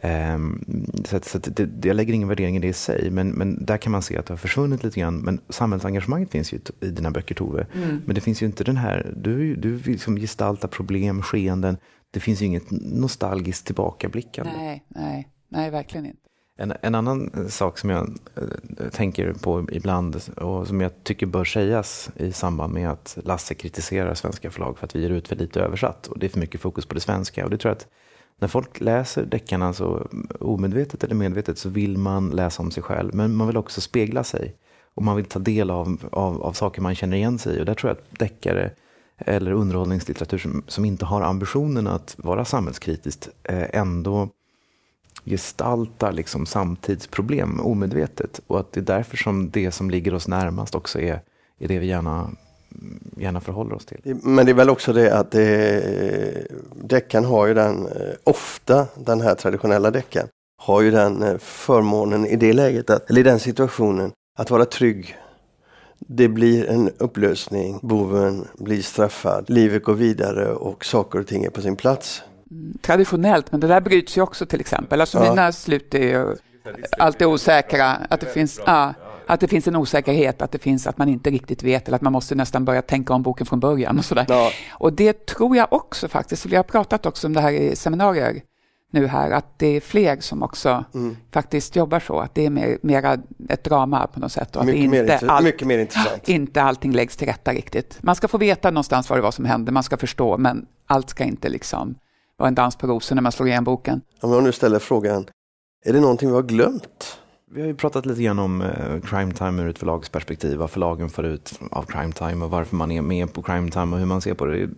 um, 0.02 0.64
så, 1.04 1.20
så 1.22 1.38
det, 1.38 1.86
jag 1.88 1.96
lägger 1.96 2.14
ingen 2.14 2.28
värdering 2.28 2.56
i 2.56 2.58
det 2.58 2.68
i 2.68 2.72
sig, 2.72 3.10
men, 3.10 3.28
men 3.28 3.64
där 3.64 3.76
kan 3.76 3.92
man 3.92 4.02
se 4.02 4.16
att 4.16 4.26
det 4.26 4.32
har 4.32 4.38
försvunnit 4.38 4.84
lite 4.84 5.00
grann. 5.00 5.18
Men 5.18 5.40
samhällsengagemanget 5.48 6.30
finns 6.30 6.52
ju 6.52 6.60
i 6.80 6.86
dina 6.86 7.10
böcker 7.10 7.34
Tove. 7.34 7.66
Mm. 7.74 8.02
Men 8.06 8.14
det 8.14 8.20
finns 8.20 8.42
ju 8.42 8.46
inte 8.46 8.64
den 8.64 8.76
här, 8.76 9.14
du, 9.16 9.56
du 9.56 9.78
liksom 9.78 10.16
gestaltar 10.16 10.68
problem, 10.68 11.22
skeenden. 11.22 11.76
Det 12.10 12.20
finns 12.20 12.42
ju 12.42 12.46
inget 12.46 12.70
nostalgiskt 12.70 13.66
tillbakablickande. 13.66 14.52
Nej, 14.56 14.84
nej, 14.88 15.28
nej, 15.48 15.70
verkligen 15.70 16.06
inte. 16.06 16.29
En, 16.60 16.72
en, 16.82 16.94
annan 16.94 17.30
sak 17.48 17.78
som 17.78 17.90
jag 17.90 18.18
eh, 18.36 18.88
tänker 18.88 19.32
på 19.32 19.66
ibland 19.72 20.16
och 20.36 20.66
som 20.66 20.80
jag 20.80 21.04
tycker 21.04 21.26
bör 21.26 21.44
sägas 21.44 22.10
i 22.16 22.32
samband 22.32 22.74
med 22.74 22.90
att 22.90 23.18
Lasse 23.24 23.54
kritiserar 23.54 24.14
svenska 24.14 24.50
förlag 24.50 24.78
för 24.78 24.86
att 24.86 24.96
vi 24.96 25.02
ger 25.02 25.10
ut 25.10 25.28
för 25.28 25.36
lite 25.36 25.60
översatt 25.60 26.06
och 26.06 26.18
det 26.18 26.26
är 26.26 26.30
för 26.30 26.40
mycket 26.40 26.60
fokus 26.60 26.86
på 26.86 26.94
det 26.94 27.00
svenska. 27.00 27.44
Och 27.44 27.50
det 27.50 27.58
tror 27.58 27.70
jag 27.70 27.76
att 27.76 27.86
när 28.38 28.48
folk 28.48 28.80
läser 28.80 29.24
deckarna 29.24 29.72
så 29.72 30.08
omedvetet 30.40 31.04
eller 31.04 31.14
medvetet 31.14 31.58
så 31.58 31.68
vill 31.68 31.98
man 31.98 32.30
läsa 32.30 32.62
om 32.62 32.70
sig 32.70 32.82
själv 32.82 33.14
men 33.14 33.34
man 33.34 33.46
vill 33.46 33.56
också 33.56 33.80
spegla 33.80 34.24
sig 34.24 34.56
och 34.94 35.02
man 35.02 35.16
vill 35.16 35.24
ta 35.24 35.38
del 35.38 35.70
av, 35.70 36.08
av, 36.12 36.42
av 36.42 36.52
saker 36.52 36.82
man 36.82 36.94
känner 36.94 37.16
igen 37.16 37.38
sig 37.38 37.56
i. 37.56 37.60
Och 37.60 37.66
där 37.66 37.74
tror 37.74 37.90
jag 37.90 37.98
att 37.98 38.18
deckare 38.18 38.70
eller 39.18 39.52
underhållningslitteratur 39.52 40.38
som, 40.38 40.62
som 40.66 40.84
inte 40.84 41.04
har 41.04 41.20
ambitionen 41.20 41.86
att 41.86 42.14
vara 42.18 42.44
samhällskritiskt 42.44 43.28
eh, 43.42 43.80
ändå 43.80 44.28
gestaltar 45.24 46.12
liksom 46.12 46.46
samtidsproblem 46.46 47.60
omedvetet. 47.60 48.40
Och 48.46 48.60
att 48.60 48.72
det 48.72 48.80
är 48.80 48.84
därför 48.84 49.16
som 49.16 49.50
det 49.50 49.70
som 49.70 49.90
ligger 49.90 50.14
oss 50.14 50.28
närmast 50.28 50.74
också 50.74 51.00
är, 51.00 51.20
är 51.58 51.68
det 51.68 51.78
vi 51.78 51.86
gärna, 51.86 52.30
gärna 53.16 53.40
förhåller 53.40 53.74
oss 53.74 53.86
till. 53.86 54.16
Men 54.22 54.46
det 54.46 54.52
är 54.52 54.54
väl 54.54 54.70
också 54.70 54.92
det 54.92 55.18
att 55.18 55.30
det, 55.30 56.46
deckaren 56.82 57.24
har 57.24 57.46
ju 57.46 57.54
den, 57.54 57.86
eh, 57.86 58.14
ofta 58.24 58.86
den 58.94 59.20
här 59.20 59.34
traditionella 59.34 59.90
deckaren, 59.90 60.28
har 60.62 60.80
ju 60.80 60.90
den 60.90 61.22
eh, 61.22 61.38
förmånen 61.38 62.26
i 62.26 62.36
det 62.36 62.52
läget, 62.52 62.90
att, 62.90 63.10
eller 63.10 63.20
i 63.20 63.24
den 63.24 63.40
situationen, 63.40 64.12
att 64.38 64.50
vara 64.50 64.64
trygg. 64.64 65.16
Det 65.98 66.28
blir 66.28 66.66
en 66.66 66.90
upplösning, 66.98 67.78
boven 67.82 68.48
blir 68.58 68.82
straffad, 68.82 69.50
livet 69.50 69.84
går 69.84 69.94
vidare 69.94 70.52
och 70.52 70.84
saker 70.84 71.18
och 71.18 71.26
ting 71.26 71.44
är 71.44 71.50
på 71.50 71.62
sin 71.62 71.76
plats 71.76 72.22
traditionellt, 72.80 73.52
men 73.52 73.60
det 73.60 73.66
där 73.66 73.80
bryts 73.80 74.18
ju 74.18 74.22
också 74.22 74.46
till 74.46 74.60
exempel. 74.60 75.00
Alltså 75.00 75.18
ja. 75.18 75.30
mina 75.30 75.52
slut 75.52 75.94
är 75.94 76.02
ju 76.02 76.36
alltid 76.98 77.26
osäkra, 77.26 77.90
att 77.90 78.20
det 78.20 78.26
finns, 78.26 78.60
ja, 78.66 78.94
att 79.26 79.40
det 79.40 79.48
finns 79.48 79.68
en 79.68 79.76
osäkerhet, 79.76 80.42
att 80.42 80.52
det 80.52 80.58
finns 80.58 80.86
att 80.86 80.98
man 80.98 81.08
inte 81.08 81.30
riktigt 81.30 81.62
vet 81.62 81.88
eller 81.88 81.96
att 81.96 82.02
man 82.02 82.12
måste 82.12 82.34
nästan 82.34 82.64
börja 82.64 82.82
tänka 82.82 83.14
om 83.14 83.22
boken 83.22 83.46
från 83.46 83.60
början 83.60 83.98
och 83.98 84.04
sådär. 84.04 84.26
Ja. 84.28 84.50
Och 84.70 84.92
det 84.92 85.26
tror 85.26 85.56
jag 85.56 85.72
också 85.72 86.08
faktiskt, 86.08 86.46
vi 86.46 86.56
har 86.56 86.62
pratat 86.62 87.06
också 87.06 87.26
om 87.26 87.32
det 87.32 87.40
här 87.40 87.52
i 87.52 87.76
seminarier 87.76 88.42
nu 88.92 89.06
här, 89.06 89.30
att 89.30 89.58
det 89.58 89.66
är 89.66 89.80
fler 89.80 90.20
som 90.20 90.42
också 90.42 90.84
mm. 90.94 91.16
faktiskt 91.32 91.76
jobbar 91.76 92.00
så, 92.00 92.20
att 92.20 92.34
det 92.34 92.46
är 92.46 92.50
mer, 92.50 92.78
mera 92.82 93.18
ett 93.48 93.64
drama 93.64 94.06
på 94.06 94.20
något 94.20 94.32
sätt. 94.32 94.56
Och 94.56 94.66
mycket, 94.66 94.80
att 94.80 94.94
inte 94.94 95.26
mer, 95.26 95.30
all, 95.30 95.44
mycket 95.44 95.66
mer 95.66 95.78
intressant. 95.78 96.28
Inte 96.28 96.62
allting 96.62 96.92
läggs 96.92 97.16
till 97.16 97.26
rätta 97.28 97.52
riktigt. 97.52 97.98
Man 98.00 98.16
ska 98.16 98.28
få 98.28 98.38
veta 98.38 98.70
någonstans 98.70 99.10
vad 99.10 99.18
det 99.18 99.22
var 99.22 99.30
som 99.30 99.44
hände, 99.44 99.72
man 99.72 99.82
ska 99.82 99.96
förstå, 99.96 100.38
men 100.38 100.66
allt 100.86 101.10
ska 101.10 101.24
inte 101.24 101.48
liksom 101.48 101.94
var 102.40 102.48
en 102.48 102.54
dans 102.54 102.76
på 102.76 102.86
rosor 102.86 103.14
när 103.14 103.22
man 103.22 103.32
slår 103.32 103.48
igen 103.48 103.64
boken. 103.64 104.00
Om 104.20 104.32
jag 104.32 104.42
nu 104.42 104.52
ställer 104.52 104.78
frågan, 104.78 105.26
är 105.84 105.92
det 105.92 106.00
någonting 106.00 106.28
vi 106.28 106.34
har 106.34 106.42
glömt? 106.42 107.18
Vi 107.52 107.60
har 107.60 107.68
ju 107.68 107.74
pratat 107.74 108.06
lite 108.06 108.22
grann 108.22 108.38
om 108.38 108.62
eh, 108.62 109.00
Crime 109.04 109.32
Time 109.32 109.62
ur 109.62 109.68
ett 109.68 109.78
förlagsperspektiv, 109.78 110.58
vad 110.58 110.70
förlagen 110.70 111.08
får 111.08 111.26
ut 111.26 111.60
av 111.70 111.82
Crime 111.82 112.12
Time 112.12 112.44
och 112.44 112.50
varför 112.50 112.76
man 112.76 112.90
är 112.90 113.02
med 113.02 113.32
på 113.32 113.42
Crime 113.42 113.70
Time 113.70 113.92
och 113.92 113.98
hur 113.98 114.06
man 114.06 114.20
ser 114.20 114.34
på 114.34 114.46
det. 114.46 114.68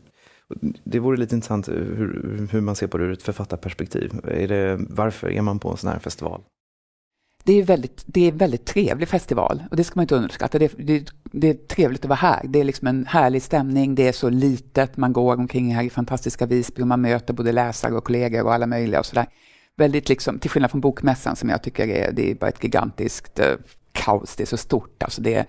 Det 0.85 0.99
vore 0.99 1.17
lite 1.17 1.35
intressant 1.35 1.69
hur, 1.69 2.49
hur 2.53 2.61
man 2.61 2.77
ser 2.77 2.87
på 2.87 2.99
det 2.99 3.05
ur 3.05 3.13
ett 3.13 3.23
författarperspektiv. 3.23 4.13
Är 4.25 4.49
det, 4.49 4.79
varför 4.91 5.31
är 5.31 5.43
man 5.43 5.59
på 5.59 5.71
en 5.71 5.77
sån 5.77 5.91
här 5.91 5.99
festival? 5.99 6.43
Det 7.45 7.53
är 7.53 7.63
väldigt, 7.63 8.05
det 8.07 8.25
är 8.25 8.33
en 8.33 8.39
väldigt 8.39 8.65
trevlig 8.65 9.09
festival 9.09 9.63
och 9.71 9.77
det 9.77 9.85
ska 9.85 9.93
man 9.97 10.03
inte 10.03 10.15
underskatta. 10.15 10.59
Det, 10.59 10.73
det, 10.79 11.05
det, 11.23 11.49
är 11.49 11.55
trevligt 11.55 12.05
att 12.05 12.09
vara 12.09 12.17
här. 12.17 12.41
Det 12.45 12.61
är 12.61 12.65
liksom 12.65 12.89
en 12.89 13.07
härlig 13.07 13.43
stämning, 13.43 13.95
det 13.95 14.09
är 14.09 14.13
så 14.13 14.29
litet, 14.29 14.97
man 14.97 15.13
går 15.13 15.37
omkring 15.37 15.75
här 15.75 15.83
i 15.83 15.91
fantastiska 15.91 16.47
Visby 16.47 16.83
och 16.83 16.87
man 16.87 17.01
möter 17.01 17.35
både 17.35 17.53
läsare 17.53 17.95
och 17.95 18.05
kollegor 18.05 18.43
och 18.43 18.55
alla 18.55 18.67
möjliga 18.67 19.01
och 19.01 19.07
sådär. 19.07 19.27
Väldigt 19.77 20.09
liksom, 20.09 20.39
till 20.39 20.51
skillnad 20.51 20.71
från 20.71 20.81
Bokmässan 20.81 21.37
som 21.37 21.49
jag 21.49 21.63
tycker 21.63 21.89
är, 21.89 22.13
det 22.13 22.31
är 22.31 22.35
bara 22.35 22.49
ett 22.49 22.65
gigantiskt 22.65 23.39
eh, 23.39 23.55
kaos, 23.93 24.37
det 24.37 24.45
är 24.45 24.47
så 24.47 24.57
stort. 24.57 25.03
Alltså 25.03 25.23
det 25.23 25.47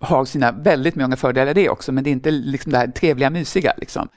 har 0.00 0.24
sina 0.24 0.52
väldigt 0.52 0.94
många 0.94 1.16
fördelar 1.16 1.54
det 1.54 1.68
också, 1.68 1.92
men 1.92 2.04
det 2.04 2.10
är 2.10 2.12
inte 2.12 2.30
liksom 2.30 2.72
det 2.72 2.78
här 2.78 2.88
trevliga, 2.88 3.30
mysiga. 3.30 3.74
Liksom. 3.76 4.08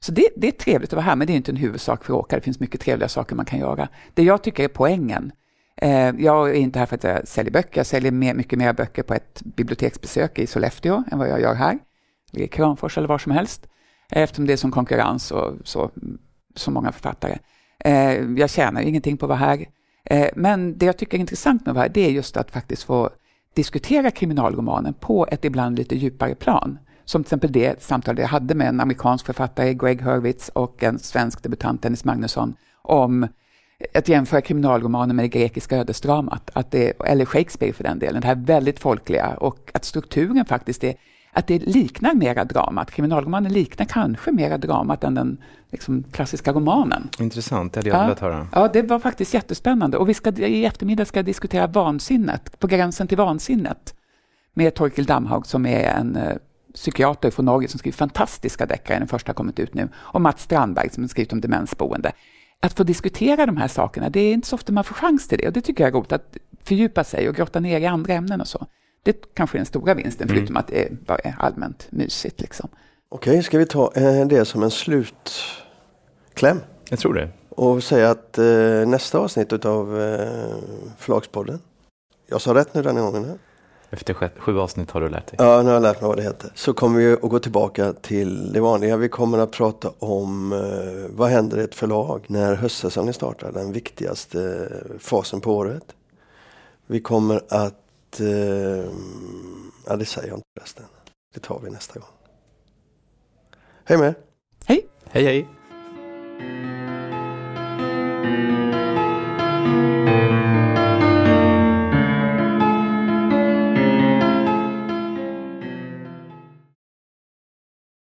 Så 0.00 0.12
det, 0.12 0.28
det 0.36 0.46
är 0.46 0.52
trevligt 0.52 0.90
att 0.90 0.96
vara 0.96 1.04
här, 1.04 1.16
men 1.16 1.26
det 1.26 1.32
är 1.32 1.36
inte 1.36 1.52
en 1.52 1.56
huvudsak 1.56 2.04
för 2.04 2.14
åkare. 2.14 2.40
Det 2.40 2.44
finns 2.44 2.60
mycket 2.60 2.80
trevliga 2.80 3.08
saker 3.08 3.36
man 3.36 3.44
kan 3.44 3.58
göra. 3.58 3.88
Det 4.14 4.22
jag 4.22 4.42
tycker 4.42 4.64
är 4.64 4.68
poängen, 4.68 5.32
Eh, 5.76 6.14
jag 6.18 6.50
är 6.50 6.54
inte 6.54 6.78
här 6.78 6.86
för 6.86 6.96
att 6.96 7.04
jag 7.04 7.28
säljer 7.28 7.52
böcker, 7.52 7.78
jag 7.78 7.86
säljer 7.86 8.12
mer, 8.12 8.34
mycket 8.34 8.58
mer 8.58 8.72
böcker 8.72 9.02
på 9.02 9.14
ett 9.14 9.42
biblioteksbesök 9.44 10.38
i 10.38 10.46
Sollefteå 10.46 11.02
än 11.12 11.18
vad 11.18 11.28
jag 11.28 11.40
gör 11.40 11.54
här, 11.54 11.78
eller 12.32 12.44
i 12.44 12.48
Kramfors 12.48 12.98
eller 12.98 13.08
var 13.08 13.18
som 13.18 13.32
helst, 13.32 13.66
eh, 14.10 14.22
eftersom 14.22 14.46
det 14.46 14.52
är 14.52 14.56
som 14.56 14.70
konkurrens 14.70 15.30
och 15.30 15.54
så, 15.64 15.90
så 16.54 16.70
många 16.70 16.92
författare. 16.92 17.38
Eh, 17.78 18.22
jag 18.36 18.50
tjänar 18.50 18.82
ingenting 18.82 19.16
på 19.16 19.26
att 19.26 19.28
vara 19.28 19.38
här, 19.38 19.66
men 20.34 20.78
det 20.78 20.86
jag 20.86 20.96
tycker 20.96 21.16
är 21.16 21.20
intressant 21.20 21.66
med 21.66 21.70
att 21.70 21.74
vara 21.74 21.82
här, 21.82 21.92
det 21.94 22.06
är 22.06 22.10
just 22.10 22.36
att 22.36 22.50
faktiskt 22.50 22.82
få 22.82 23.10
diskutera 23.54 24.10
kriminalromanen 24.10 24.94
på 24.94 25.26
ett 25.30 25.44
ibland 25.44 25.78
lite 25.78 25.96
djupare 25.96 26.34
plan. 26.34 26.78
Som 27.04 27.22
till 27.22 27.26
exempel 27.26 27.52
det 27.52 27.82
samtal 27.82 28.18
jag 28.18 28.28
hade 28.28 28.54
med 28.54 28.68
en 28.68 28.80
amerikansk 28.80 29.26
författare, 29.26 29.74
Greg 29.74 30.02
Hurwitz, 30.02 30.48
och 30.48 30.82
en 30.82 30.98
svensk 30.98 31.42
debutant, 31.42 31.82
Dennis 31.82 32.04
Magnusson, 32.04 32.54
om 32.82 33.28
att 33.94 34.08
jämföra 34.08 34.40
kriminalromanen 34.40 35.16
med 35.16 35.24
det 35.24 35.28
grekiska 35.28 35.76
ödesdramat, 35.76 36.50
att 36.52 36.70
det, 36.70 37.00
eller 37.06 37.24
Shakespeare 37.24 37.72
för 37.72 37.84
den 37.84 37.98
delen, 37.98 38.20
det 38.20 38.26
här 38.26 38.34
väldigt 38.34 38.80
folkliga 38.80 39.34
och 39.34 39.70
att 39.74 39.84
strukturen 39.84 40.44
faktiskt 40.44 40.84
är 40.84 40.94
att 41.32 41.46
det 41.46 41.58
liknar 41.58 42.14
mera 42.14 42.44
dramat. 42.44 42.90
Kriminalromanen 42.90 43.52
liknar 43.52 43.86
kanske 43.86 44.32
mera 44.32 44.58
dramat 44.58 45.04
än 45.04 45.14
den 45.14 45.38
liksom, 45.70 46.04
klassiska 46.12 46.52
romanen. 46.52 47.08
Intressant, 47.18 47.72
det 47.72 47.78
hade 47.78 47.88
jag 47.88 47.98
ja. 47.98 48.02
velat 48.02 48.20
höra. 48.20 48.48
Ja, 48.52 48.68
det 48.72 48.82
var 48.82 48.98
faktiskt 48.98 49.34
jättespännande. 49.34 49.96
Och 49.96 50.08
vi 50.08 50.14
ska, 50.14 50.30
i 50.30 50.64
eftermiddag 50.64 51.04
ska 51.04 51.22
diskutera 51.22 51.66
vansinnet, 51.66 52.58
på 52.58 52.66
gränsen 52.66 53.06
till 53.06 53.18
vansinnet, 53.18 53.94
med 54.54 54.74
Torkel 54.74 55.04
Damhaug 55.04 55.46
som 55.46 55.66
är 55.66 55.84
en 55.84 56.16
uh, 56.16 56.32
psykiater 56.74 57.30
från 57.30 57.44
Norge 57.44 57.68
som 57.68 57.78
skriver 57.78 57.96
fantastiska 57.96 58.66
deckare, 58.66 58.98
den 58.98 59.08
första 59.08 59.28
har 59.28 59.34
kommit 59.34 59.58
ut 59.58 59.74
nu, 59.74 59.88
och 59.96 60.20
Mats 60.20 60.42
Strandberg 60.42 60.90
som 60.90 61.08
skrivit 61.08 61.32
om 61.32 61.40
demensboende. 61.40 62.12
Att 62.62 62.72
få 62.76 62.82
diskutera 62.82 63.46
de 63.46 63.56
här 63.56 63.68
sakerna, 63.68 64.10
det 64.10 64.20
är 64.20 64.32
inte 64.32 64.48
så 64.48 64.54
ofta 64.54 64.72
man 64.72 64.84
får 64.84 64.94
chans 64.94 65.28
till 65.28 65.38
det 65.38 65.46
och 65.46 65.52
det 65.52 65.60
tycker 65.60 65.84
jag 65.84 65.88
är 65.88 65.98
roligt, 65.98 66.12
att 66.12 66.36
fördjupa 66.64 67.04
sig 67.04 67.28
och 67.28 67.34
grotta 67.34 67.60
ner 67.60 67.80
i 67.80 67.86
andra 67.86 68.14
ämnen 68.14 68.40
och 68.40 68.48
så. 68.48 68.66
Det 69.02 69.34
kanske 69.34 69.56
är 69.56 69.58
den 69.58 69.66
stora 69.66 69.94
vinsten, 69.94 70.28
mm. 70.28 70.36
förutom 70.36 70.56
att 70.56 70.66
det 70.66 71.06
bara 71.06 71.18
är 71.18 71.34
allmänt 71.38 71.86
mysigt. 71.90 72.40
Liksom. 72.40 72.68
Okej, 73.08 73.42
ska 73.42 73.58
vi 73.58 73.66
ta 73.66 73.90
det 74.26 74.44
som 74.44 74.62
en 74.62 74.70
slutkläm? 74.70 76.60
Jag 76.88 76.98
tror 76.98 77.14
det. 77.14 77.28
Och 77.48 77.84
säga 77.84 78.10
att 78.10 78.38
eh, 78.38 78.86
nästa 78.86 79.18
avsnitt 79.18 79.64
av 79.64 80.02
eh, 80.02 80.56
Förlagspodden, 80.98 81.58
jag 82.28 82.40
sa 82.40 82.54
rätt 82.54 82.74
nu 82.74 82.82
den 82.82 82.96
gången? 82.96 83.24
Här. 83.24 83.38
Efter 83.92 84.30
sju 84.38 84.58
avsnitt 84.58 84.90
har 84.90 85.00
du 85.00 85.08
lärt 85.08 85.26
dig? 85.26 85.36
Ja, 85.38 85.62
nu 85.62 85.68
har 85.68 85.74
jag 85.74 85.82
lärt 85.82 86.00
mig 86.00 86.08
vad 86.08 86.16
det 86.16 86.22
heter. 86.22 86.50
Så 86.54 86.74
kommer 86.74 86.98
vi 86.98 87.12
att 87.12 87.20
gå 87.20 87.38
tillbaka 87.38 87.92
till 87.92 88.52
det 88.52 88.60
vanliga. 88.60 88.96
Vi 88.96 89.08
kommer 89.08 89.38
att 89.38 89.50
prata 89.50 89.92
om 89.98 90.52
eh, 90.52 91.10
vad 91.10 91.30
händer 91.30 91.60
i 91.60 91.62
ett 91.64 91.74
förlag 91.74 92.24
när 92.26 92.54
höstsäsongen 92.54 93.14
startar, 93.14 93.52
den 93.52 93.72
viktigaste 93.72 94.68
fasen 94.98 95.40
på 95.40 95.56
året. 95.56 95.84
Vi 96.86 97.00
kommer 97.00 97.42
att 97.48 98.20
eh, 98.20 98.26
ja, 99.86 99.96
det 99.98 100.04
säger 100.04 100.28
jag 100.28 100.36
inte 100.36 100.46
förresten. 100.58 100.84
Det 101.34 101.40
tar 101.40 101.60
vi 101.64 101.70
nästa 101.70 101.98
gång. 101.98 102.08
Hej 103.84 103.98
med 103.98 104.14
Hej! 104.64 104.86
Hej 105.04 105.24
hej! 105.24 105.48